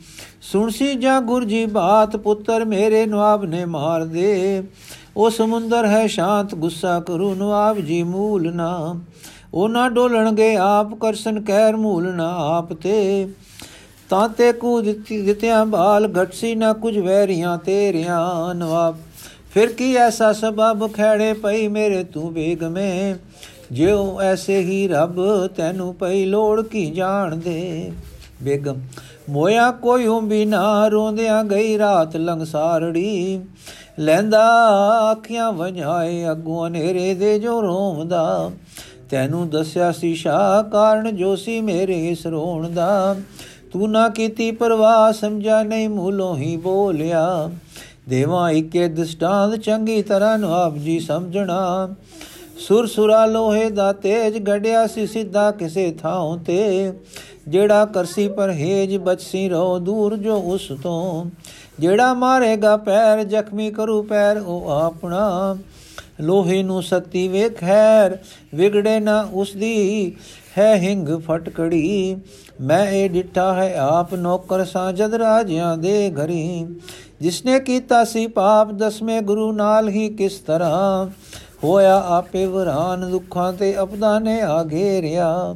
ਸੁਣਸੀ 0.43 0.95
ਜਾਂ 0.95 1.21
ਗੁਰਜੀ 1.21 1.67
ਬਾਤ, 1.67 2.17
ਪੁੱਤਰ 2.17 2.65
ਮੇਰੇ 2.65 3.07
ਨਵਾਬ 3.07 3.45
ਨੇ 3.45 3.65
ਮਾਰ 3.65 4.05
ਦੇ। 4.05 4.63
ਉਹ 5.17 5.31
ਸਮੁੰਦਰ 5.31 5.87
ਹੈ 5.87 6.07
ਸ਼ਾਂਤ, 6.07 6.55
ਗੁੱਸਾ 6.55 7.01
ਕਰੂ 7.01 7.35
ਨਵਾਬ 7.35 7.81
ਜੀ 7.81 8.03
ਮੂਲ 8.03 8.55
ਨਾ। 8.55 9.01
ਉਹ 9.55 9.69
ਨਾ 9.69 9.89
ਡੋਲਣਗੇ 9.89 10.57
ਆਪ 10.57 10.95
ਕਰਸਨ 10.95 11.41
ਕਹਿਰ 11.41 11.77
ਮੂਲ 11.77 12.15
ਨਾ 12.15 12.35
ਆਪ 12.37 12.73
ਤੇ। 12.73 13.29
ਤਾਂ 14.11 14.29
ਤੇ 14.29 14.53
ਕੂ 14.53 14.81
ਦਿੱਤੀ 14.81 15.23
ਦਿੱਤਿਆਂ 15.23 15.67
ਬਾਲ 15.67 16.13
ਘਟਸੀ 16.23 16.55
ਨਾ 16.55 16.73
ਕੁਝ 16.73 16.99
ਵੈਰੀਆਂ 16.99 17.59
ਤੇਰੀਆਂ 17.59 18.55
ਨਵਾਬ। 18.55 18.97
ਫਿਰ 19.55 19.73
ਕੀ 19.73 19.95
ਐਸਾ 19.97 20.33
ਸਬਬ 20.33 20.93
ਖੜੇ 20.93 21.33
ਪਈ 21.33 21.69
ਮੇਰੇ 21.69 22.05
ਤੂੰ 22.05 22.35
ਬੇਗਮੇ? 22.35 23.15
ਜਿਉ 23.73 24.21
ਐਸੇ 24.21 24.61
ਹੀ 24.61 24.87
ਰੱਬ 24.89 25.47
ਤੈਨੂੰ 25.47 25.95
ਪਈ 25.95 26.25
ਲੋੜ 26.25 26.63
ਕੀ 26.63 26.85
ਜਾਣ 26.91 27.37
ਦੇ 27.37 27.93
ਬੇਗਮ, 28.43 28.77
ਮੋਇਆ 29.31 29.71
ਕੋਈ 29.73 30.07
ਵੀ 30.23 30.45
ਨਾ 30.45 30.89
ਰੋਂਦਿਆਂ 30.89 31.45
ਗਈ 31.45 31.79
ਰਾਤ 31.79 32.17
ਲੰਗਸਾਰੜੀ 32.17 33.41
ਲੈਂਦਾ 33.99 34.43
ਅੱਖੀਆਂ 35.13 35.53
ਵਝਾਏ 35.53 36.25
ਅਗੋਂ 36.31 36.67
ਹਨੇਰੇ 36.69 37.15
ਦੇ 37.15 37.39
ਜੋ 37.39 37.61
ਰੋਂਦਾ। 37.63 38.51
ਤੈਨੂੰ 39.11 39.49
ਦੱਸਿਆ 39.49 39.91
ਸੀ 39.93 40.15
ਸ਼ਾ 40.15 40.63
ਕਾਰਨ 40.63 41.17
ਜੋ 41.17 41.37
ਸੀ 41.37 41.61
ਮੇਰੇ 41.61 42.09
ਇਸ 42.09 42.27
ਰੋਣ 42.27 42.69
ਦਾ। 42.71 43.17
ਤੂੰ 43.73 43.91
ਨਾ 43.91 44.09
ਕੀਤੀ 44.09 44.51
ਪਰਵਾਹ 44.53 45.13
ਸਮਝਾ 45.13 45.63
ਨਹੀਂ 45.63 45.89
ਮੂਲੋਂ 45.89 46.37
ਹੀ 46.37 46.57
ਬੋਲਿਆ। 46.57 47.51
ਦੇਵਾ 48.09 48.51
ਇਕੇ 48.51 48.89
ਦਸਤਾਂਦ 48.89 49.57
ਚੰਗੀ 49.57 50.03
ਤਰ੍ਹਾਂ 50.03 50.39
ਆਪ 50.45 50.77
ਜੀ 50.77 50.99
ਸਮਝਣਾ। 51.01 51.89
ਸੁਰ 52.59 52.87
ਸੁਰਾ 52.87 53.27
ਲੋਹੇ 53.27 53.71
ਦਾ 53.71 53.93
ਤੇਜ 53.93 54.39
ਗੜਿਆ 54.39 54.87
ਸੀ 54.87 55.07
ਸਿੱਧਾ 55.07 55.51
ਕਿਸੇ 55.51 55.91
ਥਾਂ 55.91 56.37
ਤੇ। 56.37 56.93
ਜਿਹੜਾ 57.49 57.85
ਕਰਸੀ 57.85 58.29
ਪਰਹੇਜ 58.29 58.97
ਬਚਸੀ 58.97 59.49
ਰੋ 59.49 59.79
ਦੂਰ 59.79 60.17
ਜੋ 60.17 60.37
ਉਸ 60.37 60.73
ਤੋਂ। 60.83 61.31
ਜਿਹੜਾ 61.81 62.15
ਮਾਰੇਗਾ 62.15 62.77
ਪੈਰ 62.77 63.23
ਜ਼ਖਮੀ 63.25 63.71
ਕਰੂ 63.71 64.03
ਪੈਰ 64.03 64.39
ਉਹ 64.39 64.71
ਆਪਣਾ। 64.71 65.57
ਲੋਹੇ 66.21 66.63
ਨੂੰ 66.63 66.83
ਸਤੀ 66.83 67.29
ਵੇਖ 67.29 67.61
ਖੈਰ, 67.61 68.19
ਵਿਗੜੇ 68.55 69.01
ਨਾ 69.01 69.29
ਉਸ 69.33 69.53
ਦੀ। 69.53 70.17
ਹੈ 70.59 70.75
ਹਿੰਗ 70.77 71.09
ਫਟਕੜੀ, 71.09 72.17
ਮੈਂ 72.61 72.87
ਇਹ 72.87 73.11
ਡਿੱਠਾ 73.11 73.55
ਹੈ 73.55 73.77
ਆਪ 73.79 74.15
ਨੌਕਰ 74.15 74.65
ਸਾਂ 74.65 74.93
ਜਦ 74.93 75.15
ਰਾਜਿਆਂ 75.15 75.77
ਦੇ 75.77 76.11
ਘਰੀ। 76.11 76.67
ਜਿਸਨੇ 77.21 77.61
ਕੀਤਾ 77.61 78.05
ਸੀ 78.05 78.27
ਪਾਪ, 78.27 78.73
ਦਸਵੇਂ 78.73 79.23
ਗੁਰੂ 79.23 79.53
ਨਾਲ 79.53 79.89
ਹੀ 79.89 80.09
ਕਿਸ 80.09 80.39
ਤਰ੍ਹਾਂ। 80.39 81.09
ਹੋਇਆ 81.65 81.97
ਆਪੇ 82.09 82.45
ਵਰਾਨ 82.47 83.09
ਦੁੱਖਾਂ 83.11 83.53
ਤੇ 83.53 83.75
ਅਪਦਾ 83.83 84.19
ਨੇ 84.19 84.41
ਆ 84.41 84.63
ਘੇਰਿਆ। 84.65 85.55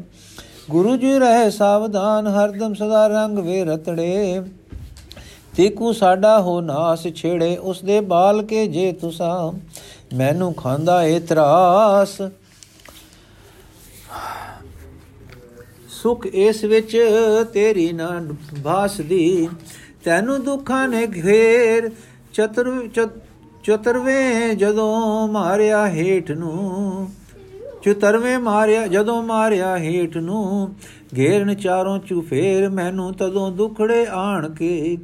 ਗੁਰੂ 0.71 0.97
ਜੀ 0.97 1.19
ਰਹੇ 1.19 1.51
ਸਾਵਧਾਨ, 1.51 2.27
ਹਰਦਮ 2.27 2.75
ਸਦਾ 2.75 3.07
ਰੰਗ 3.07 3.39
ਵੇ 3.39 3.65
ਰਤੜੇ। 3.65 4.43
ਤੀਕੂ 5.57 5.93
ਸਾਡਾ 5.93 6.41
ਹੋ 6.41 6.61
ਨਾਸ 6.61 7.07
ਛੇੜੇ 7.09 7.57
ਉਸ 7.57 7.83
ਦੇ 7.85 8.01
ਬਾਲ 8.03 8.43
ਕੇ 8.43 8.67
ਜੇ 8.67 8.91
ਤੁਸਾਂ, 8.93 9.53
ਮੈਨੂੰ 10.17 10.53
ਖਾਂਦਾ 10.55 11.03
ਏ 11.05 11.19
ਤਰਾਸ। 11.21 12.21
ਸੁਖ 15.93 16.27
ਇਸ 16.27 16.65
ਵਿੱਚ 16.65 16.97
ਤੇਰੀ 17.53 17.93
ਨਾ 17.93 18.11
ਭਾਸਦੀ 18.65 19.49
ਤੈਨੂੰ 20.05 20.43
ਦੁੱਖਾਂ 20.45 20.87
ਨੇ 20.89 21.07
ਘੇਰ, 21.17 21.91
ਚਤੁਰ 22.35 22.89
ਚਤੁਰਵੇਂ 23.65 24.55
ਜਦੋਂ 24.57 25.29
ਮਾਰਿਆ 25.29 25.87
ਹੇਠ 25.89 26.31
ਨੂੰ 26.31 27.09
ਚਤੁਰਵੇਂ 27.83 28.39
ਮਾਰਿਆ 28.39 28.87
ਜਦੋਂ 28.87 29.23
ਮਾਰਿਆ 29.23 29.77
ਹੇਠ 29.79 30.17
ਨੂੰ 30.17 30.75
ਘੇਰਨ 31.17 31.55
ਚਾਰੋਂ 31.55 31.99
ਚੁਫੇਰ 31.99 32.69
ਮੈਨੂੰ 32.69 33.15
ਤਦੋਂ 33.15 33.53
ਦੁਖੜੇ 33.53 34.07
ਆਣ 34.11 34.49
ਕੇ। 34.55 34.99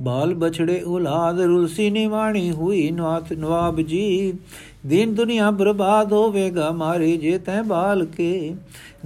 ਬਾਲ 0.00 0.34
ਬਛੜੇ 0.34 0.82
ਔਲਾਦ 0.82 1.40
ਰੁਲਸੀ 1.40 1.90
ਨਿਵਾਣੀ 1.90 2.50
ਹੋਈ 2.50 2.90
ਨਾਤ 2.90 3.32
ਨਵਾਬ 3.32 3.80
ਜੀ। 3.80 4.34
ਦਿਨ 4.86 5.14
ਦੁਨੀਆ 5.14 5.50
ਬਰਬਾਦ 5.50 6.12
ਹੋਵੇਗਾ 6.12 6.70
ਮਾਰੇ 6.70 7.16
ਜੇ 7.16 7.38
ਤੈ 7.38 7.62
ਬਾਲ 7.62 8.04
ਕੇ। 8.04 8.54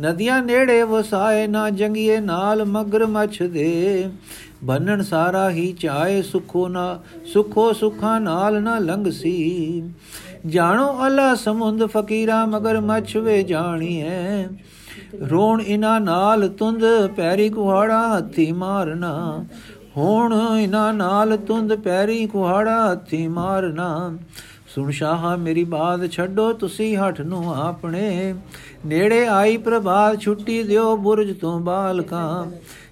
ਨਦੀਆਂ 0.00 0.42
ਨੇੜੇ 0.42 0.82
ਵਸਾਏ 0.82 1.46
ਨਾ 1.46 1.70
ਜੰਗੀਏ 1.70 2.20
ਨਾਲ 2.20 2.64
ਮਗਰ 2.64 3.06
ਮਛ 3.06 3.42
ਦੇ। 3.42 4.08
ਬੰਨਣ 4.64 5.02
ਸਾਰਾ 5.02 5.50
ਹੀ 5.50 5.72
ਚਾਏ 5.72 6.22
ਸੁਖੋ 6.22 6.68
ਨਾ, 6.68 7.00
ਸੁਖੋ 7.32 7.72
ਸੁਖਾਂ 7.72 8.20
ਨਾਲ 8.20 8.62
ਨਾ 8.62 8.78
ਲੰਘਸੀ। 8.78 9.82
ਜਾਣੋ 10.46 11.06
ਅੱਲਾ 11.06 11.34
ਸਮੁੰਦ 11.34 11.84
ਫਕੀਰਾ 11.84 12.46
ਮਗਰ 12.46 12.80
ਮਛ 12.80 13.16
ਵੇ 13.16 13.42
ਜਾਣੀਐ। 13.42 14.44
ਰੋਣ 15.30 15.60
ਇਨਾ 15.60 15.98
ਨਾਲ 15.98 16.48
ਤੁੰਦ 16.48 16.84
ਪੈਰੀ 17.16 17.48
ਕੁਹਾੜਾ 17.48 18.16
ਹੱਥੀ 18.16 18.52
ਮਾਰਨਾ। 18.52 19.44
ਹੁਣ 19.96 20.34
ਇਨਾ 20.60 20.92
ਨਾਲ 20.92 21.36
ਤੁੰਦ 21.36 21.74
ਪੈਰੀ 21.74 22.26
ਕੁਹਾੜਾ 22.26 22.92
ਹੱਥੀ 22.92 23.28
ਮਾਰਨਾ। 23.28 24.18
ਸੁਣ 24.74 24.90
ਸ਼ਾਹ, 24.90 25.36
ਮੇਰੀ 25.36 25.64
ਬਾਤ 25.64 26.10
ਛੱਡੋ 26.10 26.52
ਤੁਸੀਂ 26.52 26.96
ਹੱਠ 26.96 27.20
ਨੂੰ 27.20 27.54
ਆਪਣੇ। 27.54 28.34
ਨੇੜੇ 28.86 29.26
ਆਈ 29.26 29.56
ਪ੍ਰਭਾਤ, 29.56 30.20
ਛੁੱਟੀ 30.20 30.62
ਦਿਓ 30.62 30.96
ਬੁਰਜ 30.96 31.38
ਤੋਂ 31.38 31.60
ਬਾਲਕਾਂ। 31.60 32.46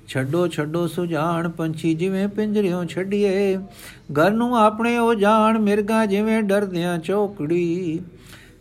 ਛੱਡੋ 0.08 0.48
ਛੱਡੋ 0.48 0.86
ਸੁਜਾਨ 0.86 1.48
ਪੰਛੀ, 1.48 1.94
ਜਿਵੇਂ 1.94 2.28
ਪਿੰਜਰਿਓਂ 2.28 2.84
ਛੱਡੀਏ। 2.84 3.56
ਘਰ 4.12 4.30
ਨੂੰ 4.30 4.58
ਆਪਣੇ 4.58 4.98
ਉਹ 4.98 5.14
ਜਾਣ 5.14 5.58
ਮਿਰਗਾ 5.58 6.06
ਜਿਵੇਂ 6.06 6.42
ਡਰਦਿਆਂ 6.42 6.98
ਚੌਕੜੀ। 6.98 8.00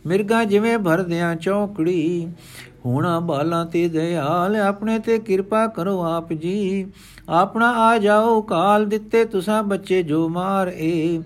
ਮਿਰਗਾ 0.06 0.44
ਜਿਵੇਂ 0.44 0.78
ਭਰਦਿਆਂ 0.78 1.36
ਚੌਕੜੀ। 1.36 2.28
ਹੋਣਾ 2.86 3.20
ਬਾਲਾਂ 3.20 3.66
ਤੇ 3.66 3.88
ਦਇਆਲ 3.88 4.56
ਆਪਣੇ 4.56 4.98
ਤੇ 4.98 5.18
ਕਿਰਪਾ 5.18 5.66
ਕਰੋ 5.66 6.02
ਆਪ 6.02 6.32
ਜੀ। 6.32 6.86
ਆਪਣਾ 7.28 7.70
ਆ 7.70 7.98
ਜਾਓ, 7.98 8.40
ਕਾਲ 8.40 8.86
ਦਿੱਤੇ 8.86 9.24
ਤੁਸਾਂ 9.24 9.62
ਬੱਚੇ 9.62 10.02
ਜੋ 10.02 10.28
ਮਾਰ। 10.28 10.68
ਏ 10.68 11.22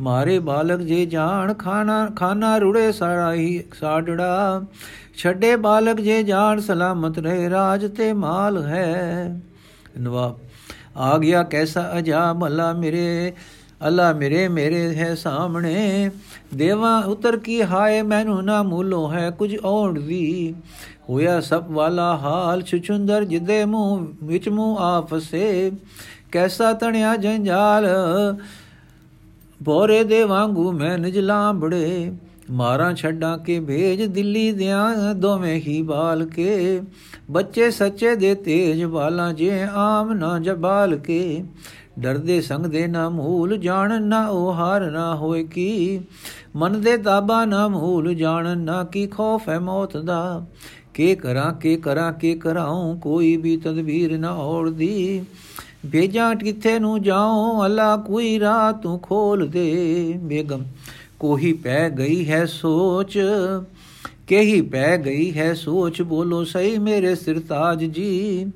ਮਾਰੇ 0.00 0.38
ਬਾਲਕ 0.38 0.80
ਜੇ 0.80 1.06
ਜਾਣ, 1.06 1.54
ਖਾਣਾ 1.54 2.08
ਖਾਣਾ 2.16 2.56
ਰੁੜੇ 2.58 2.92
ਸਾੜਾ 2.92 3.32
ਹੀ 3.34 3.62
ਸਾਡੜਾ 3.80 4.62
ਛੱਡੇ 5.16 5.56
ਬਾਲਕ 5.56 6.00
ਜੇ 6.00 6.22
ਜਾਣ, 6.22 6.60
ਸਲਾਮਤ 6.60 7.18
ਰਹੇ, 7.18 7.50
ਰਾਜ 7.50 7.96
ਤੇ 7.96 8.12
ਮਾਲ 8.12 8.62
ਹੈ। 8.62 9.40
ਨਵਾਬ 10.00 10.38
ਆ 10.96 11.18
ਗਿਆ 11.18 11.42
ਕੈਸਾ 11.42 11.92
ਅਜਾਬ, 11.98 12.46
ਅੱਲਾ 12.46 12.72
ਮੇਰੇ। 12.72 13.32
ਅੱਲਾ 13.80 14.12
ਮੇਰੇ 14.12 14.48
ਮੇਰੇ 14.48 14.94
ਹੈ 14.94 15.14
ਸਾਹਮਣੇ। 15.14 16.10
ਦੇਵਾ 16.54 16.98
ਉਤਰ 16.98 17.36
ਕੀ 17.36 17.62
ਹਾਏ, 17.62 18.02
ਮੈਨੂੰ 18.02 18.44
ਨਾ 18.44 18.62
ਮੂਲੋ 18.62 19.12
ਹੈ 19.12 19.30
ਕੁਝ 19.30 19.56
ਔੜ 19.64 19.98
ਵੀ 19.98 20.54
ਹੋਇਆ 21.08 21.40
ਸਭ 21.40 21.64
ਵਾਲਾ 21.70 22.16
ਹਾਲ 22.16 22.62
ਛੁਚੁੰਦਰ 22.62 23.24
ਜਿਦੇ 23.24 23.64
ਮੂੰਹ 23.64 24.06
ਵਿੱਚ 24.24 24.48
ਮੂੰਹ 24.48 24.78
ਆ 24.78 25.00
ਫਸੇ। 25.00 25.72
ਕੈਸਾ 26.32 26.72
ਤਣਿਆ 26.72 27.16
ਜੰਜਾਲ 27.16 27.86
ਬੋਰੇ 29.62 30.04
ਦੇ 30.04 30.22
ਵਾਂਗੂ 30.22 30.72
ਮੈਂ 30.72 30.98
ਨਿਜਲਾ 30.98 31.52
ਬੜੇ 31.52 32.12
ਮਾਰਾਂ 32.50 32.94
ਛੱਡਾਂ 32.94 33.38
ਕੇ 33.38 33.60
ਭੇਜ 33.60 34.02
ਦਿੱਲੀ 34.02 34.52
ਦਿਆਂ 34.52 35.14
ਦੋਵੇਂ 35.14 35.60
ਹੀ 35.60 35.82
ਬਾਲ 35.82 36.24
ਕੇ। 36.24 36.80
ਬੱਚੇ 37.30 37.70
ਸੱਚੇ 37.70 38.14
ਦੇ 38.16 38.34
ਤੇਜ 38.34 38.84
ਵਾਲਾਂ 38.84 39.32
ਜੇ 39.32 39.62
ਆਮ 39.72 40.12
ਨਾ 40.12 40.38
ਜਬਾਲ 40.38 40.96
ਕੇ। 40.96 41.44
ਡਰਦੇ 41.98 42.40
ਸੰਗ 42.40 42.66
ਦੇ 42.66 42.86
ਨਾ 42.86 43.08
ਮੂਲ 43.08 43.56
ਜਾਣ, 43.56 44.02
ਨਾ 44.02 44.28
ਉਹ 44.28 44.52
ਹਾਰ 44.52 44.90
ਨਾ 44.90 45.14
ਹੋਏ 45.14 45.44
ਕੀ। 45.44 46.00
ਮਨ 46.56 46.80
ਦੇ 46.80 46.96
ਤਾਬਾ 46.96 47.44
ਨਾ 47.44 47.68
ਮੂਲ 47.68 48.14
ਜਾਣ, 48.14 48.58
ਨਾ 48.58 48.84
ਕੀ 48.84 49.06
ਖੌਫ 49.06 49.48
ਹੈ 49.48 49.58
ਮੌਤ 49.58 49.96
ਦਾ। 49.96 50.46
ਕੇ 50.94 51.14
ਕਰਾਂ 51.14 51.52
ਕੇ 51.52 51.76
ਕਰਾਂ, 51.76 52.12
ਕੇ 52.12 52.34
ਕਰਾਉ, 52.34 52.94
ਕੋਈ 52.96 53.36
ਵੀ 53.36 53.56
ਤਦਬੀਰ 53.56 54.18
ਨਾ 54.18 54.32
ਔੜਦੀ। 54.32 55.24
ਭੇਜਾਂ 55.92 56.34
ਕਿੱਥੇ 56.34 56.78
ਨੂੰ 56.78 57.02
ਜਾਉ, 57.02 57.64
ਅੱਲਾ 57.64 57.96
ਕੋਈ 57.96 58.40
ਰਾਹ 58.40 58.72
ਤੂੰ 58.72 58.98
ਖੋਲ 58.98 59.46
ਦੇ। 59.46 60.18
ਬੇਗਮ 60.22 60.64
ਕੋਹੀ 61.18 61.52
ਪੈ 61.52 61.90
ਗਈ 61.90 62.28
ਹੈ 62.28 62.46
ਸੋਚ 62.46 63.18
ਕਹੀ 64.26 64.60
ਪੈ 64.60 64.96
ਗਈ 64.98 65.38
ਹੈ, 65.38 65.54
ਸੋਚ 65.54 66.02
ਬੋਲੋ 66.02 66.44
ਸਹੀ 66.44 66.78
ਮੇਰੇ 66.78 67.14
ਸਿਰਤਾਜ 67.14 67.84
ਜੀ। 67.84 68.46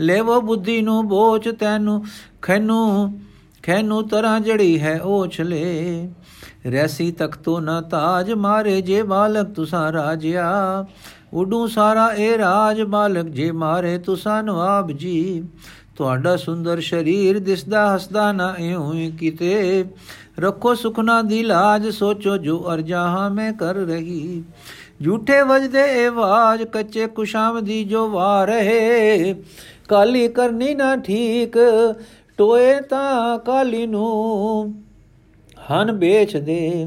ਲੈਵੋ 0.00 0.40
ਬੁੱਧੀ 0.40 0.80
ਨੂੰ 0.82 1.08
ਬੋਚ 1.08 1.48
ਤੈਨੂੰ, 1.48 2.04
ਖੈਨੂੰ 2.42 3.20
ਖੈਨੂੰ 3.62 4.08
ਤਰਾਂ 4.08 4.40
ਜੜੀ 4.40 4.80
ਹੈ 4.80 5.00
ਓਛਲੇ 5.02 6.08
ਰੈਸੀ 6.72 7.12
ਤੱਕ 7.12 7.36
ਤੋ 7.36 7.60
ਨਾ 7.60 7.80
ਤਾਜ 7.80 8.32
ਮਾਰੇ 8.32 8.80
ਜੇ 8.80 9.02
ਬਾਲਕ 9.02 9.46
ਤੁਸਾਂ 9.46 9.92
ਰਾਜਿਆ। 9.92 10.86
ਉਡੂ 11.32 11.66
ਸਾਰਾ 11.66 12.12
ਇਹ 12.12 12.38
ਰਾਜ 12.38 12.82
ਬਾਲਕ 12.82 13.26
ਜੇ 13.26 13.50
ਮਾਰੇ 13.52 13.98
ਤੁਸਾਂ 13.98 14.42
ਨਵਾਬ 14.42 14.90
ਜੀ। 14.90 15.44
ਤੁਹਾਡਾ 15.96 16.36
ਸੁੰਦਰ 16.36 16.80
ਸ਼ਰੀਰ 16.80 17.38
ਦਿਸਦਾ 17.38 17.96
ਹਸਦਾ 17.96 18.32
ਨਾ 18.32 18.54
ਇਉਂ 18.58 19.10
ਕਿਤੇ। 19.10 19.84
ਰੱਖੋ 20.38 20.74
ਸੁਖਨਾ 20.74 21.22
ਦੀ 21.22 21.42
ਲਾਜ 21.42 21.88
ਸੋਚੋ 21.88 22.36
ਜੋ 22.36 22.64
ਅਰਜਾਹਾਂ 22.74 23.30
ਮੈਂ 23.30 23.52
ਕਰ 23.52 23.74
ਰਹੀ। 23.74 24.42
ਝੂਠੇ 25.04 25.42
ਵਜਦੇ 25.42 25.80
ਇਹ 25.80 26.08
ਆਵਾਜ਼, 26.08 26.62
ਕੱਚੇ 26.62 27.06
ਕੁਸ਼ਾਮ 27.06 27.64
ਦੀ 27.64 27.84
ਜੋ 27.84 28.08
ਵਾ 28.08 28.44
ਰਹੇ 28.44 29.34
ਕਾਲੀ 29.88 30.28
ਕਰਨੀ 30.28 30.74
ਨਾ 30.74 30.96
ਠੀਕ, 30.96 31.56
ਟੋਏ 32.36 32.80
ਤਾਂ 32.80 33.38
ਕਾਲੀ 33.38 33.86
ਨੂੰ। 33.86 34.74
ਹਨ 35.72 35.92
ਵੇਚ 35.92 36.36
ਦੇ 36.36 36.86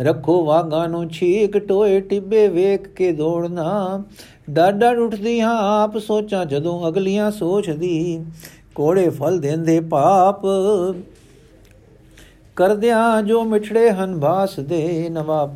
ਰੱਖੋ 0.00 0.44
ਵਾਗਾ 0.44 0.86
ਨੂੰ 0.86 1.08
ਛੀਕ, 1.08 1.58
ਟੋਏ 1.58 2.00
ਟਿੱਬੇ 2.00 2.48
ਵੇਖ 2.48 2.88
ਕੇ 2.88 3.12
ਦੌੜਨਾ। 3.12 4.02
ਡਾਡਾ 4.50 4.90
ਉੱਠਦੀ 4.90 5.40
ਹਾਂ 5.40 5.82
ਆਪ 5.82 5.98
ਸੋਚਾਂ, 5.98 6.46
ਜਦੋਂ 6.46 6.88
ਅਗਲੀਆਂ 6.88 7.30
ਸੋਚਦੀ, 7.30 8.24
ਕੋੜੇ 8.74 9.08
ਫਲ 9.08 9.38
ਦੇਂਦੇ 9.38 9.80
ਪਾਪ। 9.80 10.42
ਕਰਦਿਆਂ 12.56 13.22
ਜੋ 13.22 13.44
ਮਿਠੜੇ 13.44 13.90
ਹਨ 13.90 14.20
ਬਾਸ 14.20 14.60
ਦੇ 14.60 15.08
ਨਵਾਬ 15.10 15.54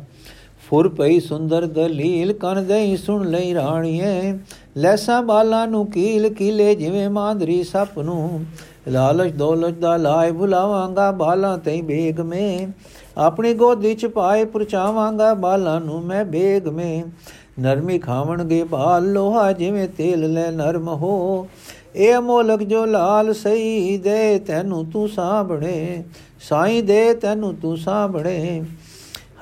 ਫੁਰ 0.69 0.89
ਪਈ 0.89 1.19
ਸੁੰਦਰ 1.19 1.65
ਦਲੀਲ 1.65 2.33
ਕਨ 2.33 2.65
ਦੇਈ 2.65 2.97
ਸੁਣ 2.97 3.29
ਲਈ 3.29 3.53
ਰਾਣੀਏ। 3.53 4.39
ਲੈਸਾ 4.77 5.21
ਬਾਲਾ 5.21 5.65
ਨੂੰ 5.65 5.85
ਕੀਲ 5.91 6.33
ਕੀਲੇ 6.33 6.75
ਜਿਵੇਂ 6.75 7.09
ਮਾਂਦਰੀ 7.09 7.63
ਸੱਪ 7.63 7.99
ਨੂੰ। 7.99 8.45
ਲਾਲਚ 8.87 9.33
ਦੌਲਤ 9.33 9.73
ਦਾ 9.73 9.97
ਲਾਇ 9.97 10.31
ਭੁਲਾਵਾਂਗਾ 10.31 11.11
ਬਾਲਾ 11.11 11.57
ਤੈ 11.57 11.81
ਬੇਗ 11.81 12.19
ਮੇ। 12.19 12.67
ਆਪਣੀ 13.17 13.53
ਗੋਦੀ 13.53 13.93
ਚ 13.93 14.05
ਪਾਏ 14.05 14.45
ਪੁਰਚਾਵਾਂਗਾ 14.45 15.33
ਬਾਲਾ 15.33 15.79
ਨੂੰ 15.79 16.01
ਮੈਂ 16.01 16.25
ਬੇਗ 16.25 16.67
ਮੇ। 16.67 17.03
ਨਰਮੀ 17.59 17.99
ਖਾਵਣਗੇ 17.99 18.63
ਬਾਲ 18.63 19.13
ਲੋਹਾ 19.13 19.51
ਜਿਵੇਂ 19.51 19.87
ਤੇਲ 19.87 20.33
ਲੈ 20.33 20.51
ਨਰਮ 20.51 20.87
ਹੋ। 20.87 21.47
ਇਹ 21.95 22.15
ਅਮੋਲਕ 22.15 22.63
ਜੋ 22.63 22.85
ਲਾਲ 22.85 23.33
ਸਈ 23.33 23.97
ਦੇ 23.97 24.39
ਤੈਨੂੰ 24.39 24.85
ਤੂੰ 24.85 25.09
ਸਾਂਭਣੇ। 25.09 26.03
ਸਾਈ 26.49 26.81
ਦੇ 26.81 27.13
ਤੈਨੂੰ 27.13 27.55
ਤੂੰ 27.55 27.77
ਸਾਂਭਣੇ। 27.77 28.63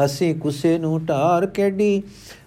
ਹਸੀ 0.03 0.33
ਕੁਸੇ 0.33 0.77
ਨੂੰ 0.77 1.05
ਢਾਰ 1.05 1.45
ਕੈਡੀ। 1.45 2.03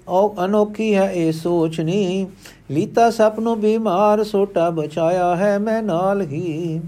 ਔ 0.09 0.35
ਅਨੋਖੀ 0.45 0.95
ਹੈ 0.95 1.13
ਇਹ 1.13 1.33
ਸੋਚਨੀ 1.33 2.27
ਲੀਤਾ 2.71 3.11
ਸਪ 3.11 3.41
ਨੂੰ 3.41 3.61
ਬਿਮਾਰ, 3.61 4.25
ਸੋਟਾ 4.25 4.71
ਬਚਾਇਆ 4.71 5.37
ਹੈ 5.37 5.59
ਮੈਂ 5.59 5.83
ਨਾਲ 5.83 6.23
ਹੀ। 6.23 6.81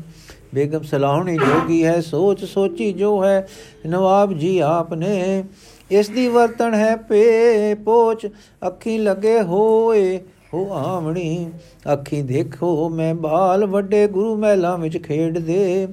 ਬੇਗਮ 0.55 0.83
ਸਲਾਹਣੀ 0.83 1.37
ਜੋਗੀ 1.37 1.85
ਹੈ, 1.85 2.01
ਸੋਚ 2.01 2.45
ਸੋਚੀ 2.45 2.93
ਜੋ 2.93 3.25
ਹੈ, 3.25 3.49
ਨਵਾਬ 3.87 4.33
ਜੀ 4.33 4.59
ਆਪਨੇ। 4.59 5.45
ਇਸ 5.91 6.09
ਦੀ 6.09 6.29
ਵਰਤਣ 6.29 6.75
ਹੈ 6.75 6.97
ਪੇ, 6.97 7.75
ਪੋਚ, 7.75 8.29
ਅੱਖੀ 8.67 8.99
ਲਗੇ 8.99 9.43
ਹੋਏ, 9.43 10.21
ਹੋ 10.55 10.73
ਆਵਣੀ। 10.73 11.51
ਅੱਖੀ 11.93 12.23
ਦੇਖੋ 12.23 12.89
ਮੈਂ 12.89 13.15
ਬਾਲ, 13.15 13.65
ਵੱਡੇ 13.65 14.07
ਗੁਰੂ 14.07 14.37
ਮਹਿਲਾਂ 14.37 14.79
ਵਿੱਚ 14.79 15.03
ਖੇਡਦੇ। 15.03 15.89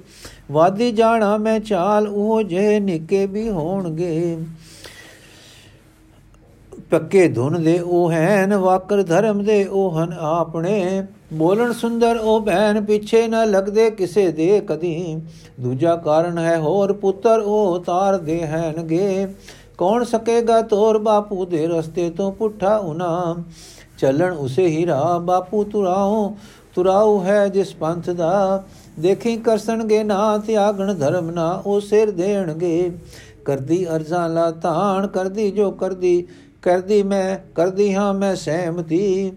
ਵਾਦੀ 0.52 0.92
ਜਾਣਾ 0.92 1.38
ਮੈਂ 1.38 1.60
ਚਾਲ, 1.60 2.08
ਉਹ 2.08 2.44
ਜੇ 2.44 2.80
ਨਿੱਕੇ 2.80 3.26
ਵੀ 3.26 3.50
ਹੋਣਗੇ। 3.50 4.38
ਪੱਕੇ 6.92 7.28
ਧੁਨ 7.28 7.64
ਦੇ 7.64 7.80
ਉਹ 7.80 8.12
ਹੈਨ, 8.12 8.56
ਵਾਕਰ 8.56 9.04
ਧਰਮ 9.04 9.44
ਦੇ 9.44 9.64
ਉਹ 9.64 10.00
ਹਨ 10.00 10.14
ਆਪਣੇ। 10.20 11.04
ਬੋਲਣ 11.34 11.74
ਸੁੰਦਰ 11.74 12.18
ਉਹ 12.18 12.40
ਬਹਿਨ 12.40 12.86
ਪਿੱਛੇ 12.86 13.28
ਨਾ 13.28 13.44
ਲੱਗਦੇ 13.46 13.90
ਕਿਸੇ 13.90 14.32
ਦੇ 14.32 14.60
ਕਦੀ। 14.68 15.22
ਦੂਜਾ 15.60 15.96
ਕਾਰਨ 15.96 16.38
ਹੈ 16.38 16.58
ਹੋਰ 16.60 16.94
ਪੁੱਤਰ, 16.94 17.40
ਉਹ 17.40 17.84
ਤਾਰ 17.84 18.18
ਦੇ 18.18 18.42
ਹੈਨਗੇ। 18.42 19.28
ਕੌਣ 19.78 20.04
ਸਕੇਗਾ 20.04 20.62
ਤੋਰ 20.62 20.98
ਬਾਪੂ 20.98 21.46
ਦੇ 21.46 21.68
ਰਸਤੇ 21.68 22.10
ਤੋਂ 22.10 22.32
ਪੁੱਠਾ 22.32 22.78
ਉਨਾ। 22.78 23.36
ਚੱਲਣ 23.98 24.32
ਉਸੇ 24.32 24.68
ਹੀ 24.68 24.86
ਰਾਹ, 24.86 25.20
ਬਾਪੂ 25.20 25.64
ਤੁਰਾਉ 25.64 26.36
ਤੁਰਾਉ 26.76 27.24
ਹੈ 27.24 27.48
ਜਿਸ 27.48 27.74
ਪੰਥ 27.74 28.10
ਦਾ। 28.10 28.64
ਦੇਖੀ 29.00 29.38
ਕਰਸਣਗੇ 29.38 30.04
ਨਾ, 30.04 30.38
ਤਿਆਗਣ 30.38 30.94
ਧਰਮ 30.94 31.32
ਨਾ, 31.32 31.62
ਉਹ 31.66 31.80
ਸਿਰ 31.82 32.12
ਦੇਣਗੇ। 32.12 32.92
ਕਰਦੀ 33.46 33.86
ਅਰਜ਼ਾਂ 33.96 34.30
ਲਾ 34.30 34.52
ਤਾਣ 34.52 35.08
ਕਰਦੀ 35.08 35.52
ਜੋ 35.52 35.72
ਕਰਦੀ 35.72 36.28
ਕਰਦੀ 36.62 37.02
ਮੈਂ, 37.04 37.38
ਕਰਦੀ 37.56 37.94
ਹਾਂ 37.96 38.14
ਮੈਂ 38.14 38.36
ਸਹਿਮਤੀ। 38.36 39.32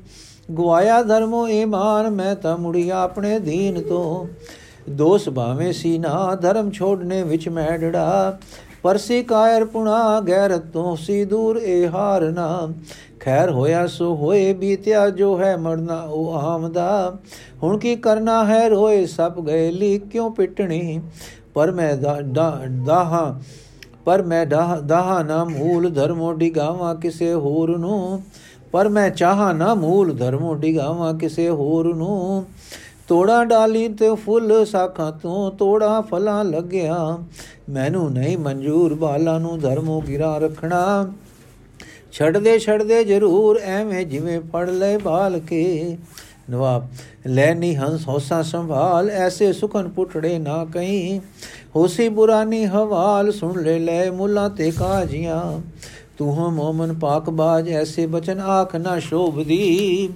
ਗਵਾਇਆ 0.58 1.02
ਧਰਮੋ 1.02 1.48
ਈਮਾਨ, 1.48 2.10
ਮੈਂ 2.10 2.34
ਤਾਂ 2.34 2.56
ਮੁੜਿਆ 2.58 3.00
ਆਪਣੇ 3.00 3.38
ਦੀਨ 3.38 3.80
ਤੋਂ। 3.82 4.26
ਦੋਸ 4.90 5.28
ਭਾਵੇਂ 5.28 5.72
ਸੀ 5.72 5.98
ਨਾ 5.98 6.34
ਧਰਮ 6.34 6.70
ਛੋੜਨੇ 6.70 7.22
ਵਿੱਚ 7.22 7.48
ਮੈਂ 7.48 7.78
ਡੜਾ। 7.78 8.38
ਪਰਸੀ 8.82 9.22
ਕਾਇਰ 9.22 9.64
ਪੁਣਾ, 9.64 10.20
ਗੈਰਤ 10.20 10.62
ਤੋਂ 10.72 10.96
ਸੀ 10.96 11.24
ਦੂਰ 11.24 11.56
ਇਹ 11.56 11.88
ਹਾਰ 11.88 12.22
ਨਾ। 12.22 12.68
ਖੈਰ 13.20 13.50
ਹੋਇਆ 13.50 13.86
ਸੋ 13.86 14.14
ਹੋਏ, 14.16 14.52
ਬੀਤਿਆ 14.52 15.08
ਜੋ 15.10 15.38
ਹੈ 15.38 15.56
ਮਰਨਾ, 15.56 16.00
ਉਹ 16.02 16.34
ਆਮਦਾ 16.34 17.18
ਹੁਣ 17.62 17.78
ਕੀ 17.78 17.94
ਕਰਨਾ 17.96 18.44
ਹੈ 18.44 18.68
ਰੋਏ 18.68 19.04
ਸਭ 19.06 19.40
ਗਏ 19.46 19.70
ਲੀ 19.70 19.98
ਕਿਉਂ 19.98 20.30
ਪਿਟਣੀ? 20.30 21.00
ਪਰ 21.54 21.70
ਮੈਂ 21.70 21.96
ਦਾਹਾਂ 22.84 23.40
ਪਰ 24.10 24.22
ਮੈਂ 24.22 24.46
ਦਾਹਾਂ 24.86 25.24
ਨਾ 25.24 25.44
ਮੂਲ 25.44 25.90
ਧਰਮੋ 25.90 26.32
ਡਿਗਾਵਾਂ 26.32 26.94
ਕਿਸੇ 26.94 27.34
ਹੋਰ 27.34 27.78
ਨੂੰ। 27.78 28.22
ਪਰ 28.72 28.88
ਮੈਂ 28.88 29.10
ਚਾਹਾਂ 29.10 29.54
ਨਾ 29.54 29.74
ਮੂਲ 29.74 30.16
ਧਰਮੋ 30.16 30.54
ਡਿਗਾਵਾਂ 30.54 31.14
ਕਿਸੇ 31.14 31.48
ਹੋਰ 31.48 31.94
ਨੂੰ। 31.94 32.44
ਤੋੜਾ 33.08 33.44
ਡਾਲੀ 33.44 33.88
ਤੇ 33.88 34.14
ਫੁੱਲ 34.14 34.66
ਸਾਖਾਂ 34.66 35.12
ਤੋਂ 35.12 35.50
ਤੋੜਾ 35.50 36.00
ਫਲਾਂ 36.00 36.44
ਲੱਗਿਆ। 36.44 37.18
ਮੈਨੂੰ 37.68 38.12
ਨਹੀਂ 38.12 38.38
ਮਨਜ਼ੂਰ 38.38 38.94
ਬਾਲਾਂ 38.94 39.40
ਨੂੰ 39.40 39.60
ਧਰਮੋ 39.60 40.00
ਗਿਰਾ 40.00 40.38
ਰੱਖਣਾ। 40.38 41.12
ਛੱਡਦੇ 42.12 42.58
ਛੱਡਦੇ 42.58 43.04
ਜ਼ਰੂਰ 43.04 43.60
ਐਵੇਂ 43.64 44.06
ਜਿਵੇਂ 44.06 44.40
ਪੜ 44.40 44.70
ਲੈ 44.70 44.98
ਬਾਲ 44.98 45.38
ਕੇ 45.38 45.96
ਨਵਾਬ 46.50 46.86
ਲੈਨੀ 47.26 47.74
ਹੰਸ 47.76 48.06
ਹੋਸਾ 48.08 48.42
ਸੰਭਾਲ, 48.42 49.10
ਐਸੇ 49.10 49.52
ਸੁਖਨ 49.52 49.88
ਪੁੱਟੜੇ 49.88 50.38
ਨਾ 50.38 50.64
ਕਹੀਂ। 50.64 51.20
ਹੋਸੀ 51.76 52.08
ਬੁਰਾਨੀ 52.08 52.64
ਹਵਾਲ 52.66 53.32
ਸੁਣ 53.32 53.62
ਲੈ 53.62 53.78
ਲੈ 53.78 54.10
ਮੁੱਲਾ 54.10 54.48
ਤੇ 54.48 54.70
ਕਾਜੀਆਂ। 54.70 55.60
ਤੂੰ 56.18 56.34
ਹਮ 56.36 56.54
ਮੋਮਨ 56.54 56.92
ਪਾਕ 56.94 57.30
ਬਾਜ, 57.30 57.68
ਐਸੇ 57.68 58.06
ਬਚਨ 58.06 58.40
ਆਖ 58.40 58.76
ਨਾ 58.76 58.98
ਸ਼ੋਭਦੀ 58.98 60.10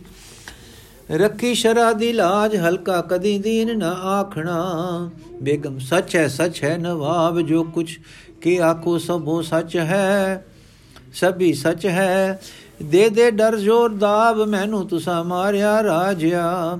ਰੱਖੀ 1.11 1.55
ਸ਼ਰਾ 1.55 1.92
ਦੀ 1.92 2.12
ਲਾਜ, 2.12 2.57
ਹਲਕਾ 2.57 3.01
ਕਦੀ 3.01 3.38
ਦੀਨ 3.38 3.79
ਨਾ 3.79 3.90
ਆਖਣਾ। 3.90 5.11
ਬੇਗਮ 5.42 5.79
ਸੱਚ 5.79 6.16
ਹੈ 6.16 6.27
ਸੱਚ 6.29 6.62
ਹੈ 6.64 6.77
ਨਵਾਬ, 6.79 7.40
ਜੋ 7.40 7.62
ਕੁਛ 7.64 7.99
ਕੇ 8.40 8.59
ਆਖੋ 8.61 8.99
ਸਭੋ 8.99 9.40
ਸੱਚ 9.42 9.77
ਹੈ, 9.77 10.44
ਸਭੀ 11.14 11.53
ਸੱਚ 11.53 11.87
ਹੈ। 11.87 12.40
ਦੇ 12.85 13.09
ਦੇ 13.09 13.31
ਡਰ 13.31 13.57
ਜ਼ੋਰ 13.57 13.90
ਦਾਬ, 13.90 14.42
ਮੈਨੂੰ 14.44 14.87
ਤੁਸਾਂ 14.87 15.25
ਮਾਰਿਆ 15.25 15.83
ਰਾਜਿਆ। 15.83 16.79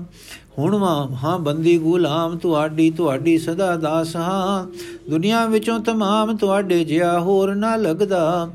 ਹੁਣ 0.59 0.83
ਹਾਂ 1.23 1.39
ਬੰਦੀ 1.39 1.77
ਗੁਲਾਮ, 1.77 2.37
ਤੁਹਾਡੀ 2.37 2.89
ਤੁਹਾਡੀ 2.91 3.37
ਸਦਾ 3.37 3.75
ਦਾਸ 3.75 4.15
ਹਾਂ 4.15 4.65
ਦੁਨੀਆ 5.09 5.45
ਵਿੱਚੋਂ 5.45 5.79
ਤਮਾਮ 5.79 6.37
ਤੁਹਾਡੇ 6.37 6.83
ਜਿਆ 6.83 7.19
ਹੋਰ 7.19 7.55
ਨਾ 7.55 7.75
ਲੱਗਦਾ। 7.75 8.49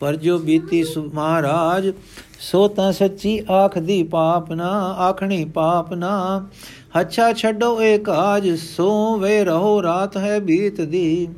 ਪਰ 0.00 0.16
ਜੋ 0.16 0.38
ਬੀਤੀ 0.38 0.84
ਸੁ, 0.84 1.10
ਮਹਾਰਾਜ, 1.14 1.92
ਸੋ 2.40 2.68
ਤਾਂ 2.68 2.92
ਸੱਚੀ 2.92 3.40
ਆਖ 3.50 3.78
ਦੀ 3.78 4.02
ਪਾਪ 4.02 4.52
ਨਾ, 4.52 4.70
ਆਖਣੀ 4.92 5.44
ਪਾਪ 5.44 5.92
ਨਾ। 5.94 6.46
ਅੱਛਾ 7.00 7.32
ਛੱਡੋ 7.32 7.82
ਇਹ 7.82 7.98
ਕਾਜ, 7.98 8.50
ਸੋਵੇ 8.58 9.44
ਰਹੋ, 9.44 9.82
ਰਾਤ 9.82 10.16
ਹੈ 10.16 10.40
ਬੀਤਦੀ। 10.40 11.28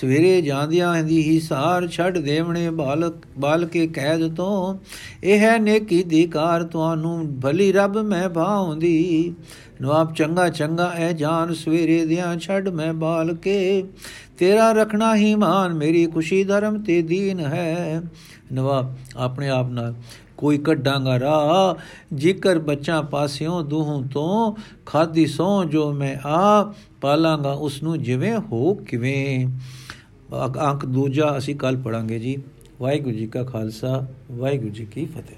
ਸਵੇਰੇ 0.00 0.40
ਜਾਂਦਿਆਂ 0.42 1.02
ਦੀ 1.04 1.22
ਹੀ 1.22 1.40
ਸਾਰ 1.40 1.86
ਛੱਡ 1.88 2.18
ਦੇਵਣੇ 2.18 2.70
ਬਾਲਕ 2.70 3.14
ਬਾਲ 3.38 3.64
ਕੇ 3.66 3.86
ਕੈਦ 3.86 4.34
ਤੋਂ। 4.34 4.74
ਇਹ 5.24 5.38
ਹੈ 5.38 5.58
ਨੇਕੀ 5.58 6.02
ਦੀ 6.02 6.26
ਕਾਰ, 6.26 6.62
ਤੁਹਾਨੂੰ 6.64 7.40
ਭਲੀ 7.40 7.72
ਰੱਬ 7.72 7.98
ਮੈਂ 7.98 8.28
ਭਾਉਂਦੀ। 8.28 9.34
ਨਵਾਬ, 9.82 10.14
ਚੰਗਾ 10.14 10.48
ਚੰਗਾ 10.48 10.92
ਐ 10.96 11.12
ਜਾਨ 11.12 11.54
ਸਵੇਰੇ 11.54 12.06
ਦਿਆਂ 12.06 12.36
ਛੱਡ 12.36 12.68
ਮੈਂ 12.68 12.92
ਬਾਲ 12.94 13.34
ਕੇ 13.34 13.84
ਤੇਰਾ 14.38 14.72
ਰਖਣਾ 14.72 15.16
ਹੀ 15.16 15.34
ਮਾਨ, 15.34 15.74
ਮੇਰੀ 15.74 16.06
ਖੁਸ਼ੀ 16.06 16.44
ਧਰਮ 16.44 16.82
ਤੇ 16.82 17.02
ਦੀਨ 17.02 17.40
ਹੈ। 17.40 18.02
ਨਵਾਬ, 18.52 18.94
ਆਪਣੇ 19.16 19.48
ਆਪ 19.48 19.70
ਨਾਲ 19.70 19.94
ਕੋਈ 20.36 20.58
ਕੱਢਾਂਗਾ 20.58 21.20
ਰਾ 21.20 21.76
ਜਿਕਰ 22.12 22.58
ਬੱਚਾ 22.58 23.00
ਪਾਸਿਓਂ 23.02 23.62
ਦੂਹੋਂ 23.64 24.02
ਤੋਂ 24.02 24.54
ਖਾਦੀ 24.86 25.26
ਸੋ 25.26 25.64
ਜੋ 25.64 25.92
ਮੈਂ 25.92 26.16
ਆ, 26.28 26.74
ਪਾਲਾਂਗਾ 27.00 27.52
ਉਸ 27.52 27.82
ਨੂੰ 27.82 28.02
ਜਿਵੇਂ 28.02 28.36
ਹੋ 28.38 28.74
ਕਿਵੇਂ। 28.74 29.46
ਅੰਕ 30.70 30.86
ਦੂਜਾ 30.86 31.34
ਅਸੀਂ 31.38 31.56
ਕੱਲ 31.56 31.76
ਪੜਾਂਗੇ 31.76 32.18
ਜੀ। 32.18 32.36
ਵਾਹਿਗੁਰੂ 32.80 33.16
ਜੀ 33.16 33.26
ਕਾ 33.26 33.44
ਖਾਲਸਾ 33.44 34.06
ਵਾਹਿਗੁਰੂ 34.32 34.70
ਜੀ 34.70 34.84
ਕੀ 34.84 35.04
ਫਤਿਹ। 35.06 35.37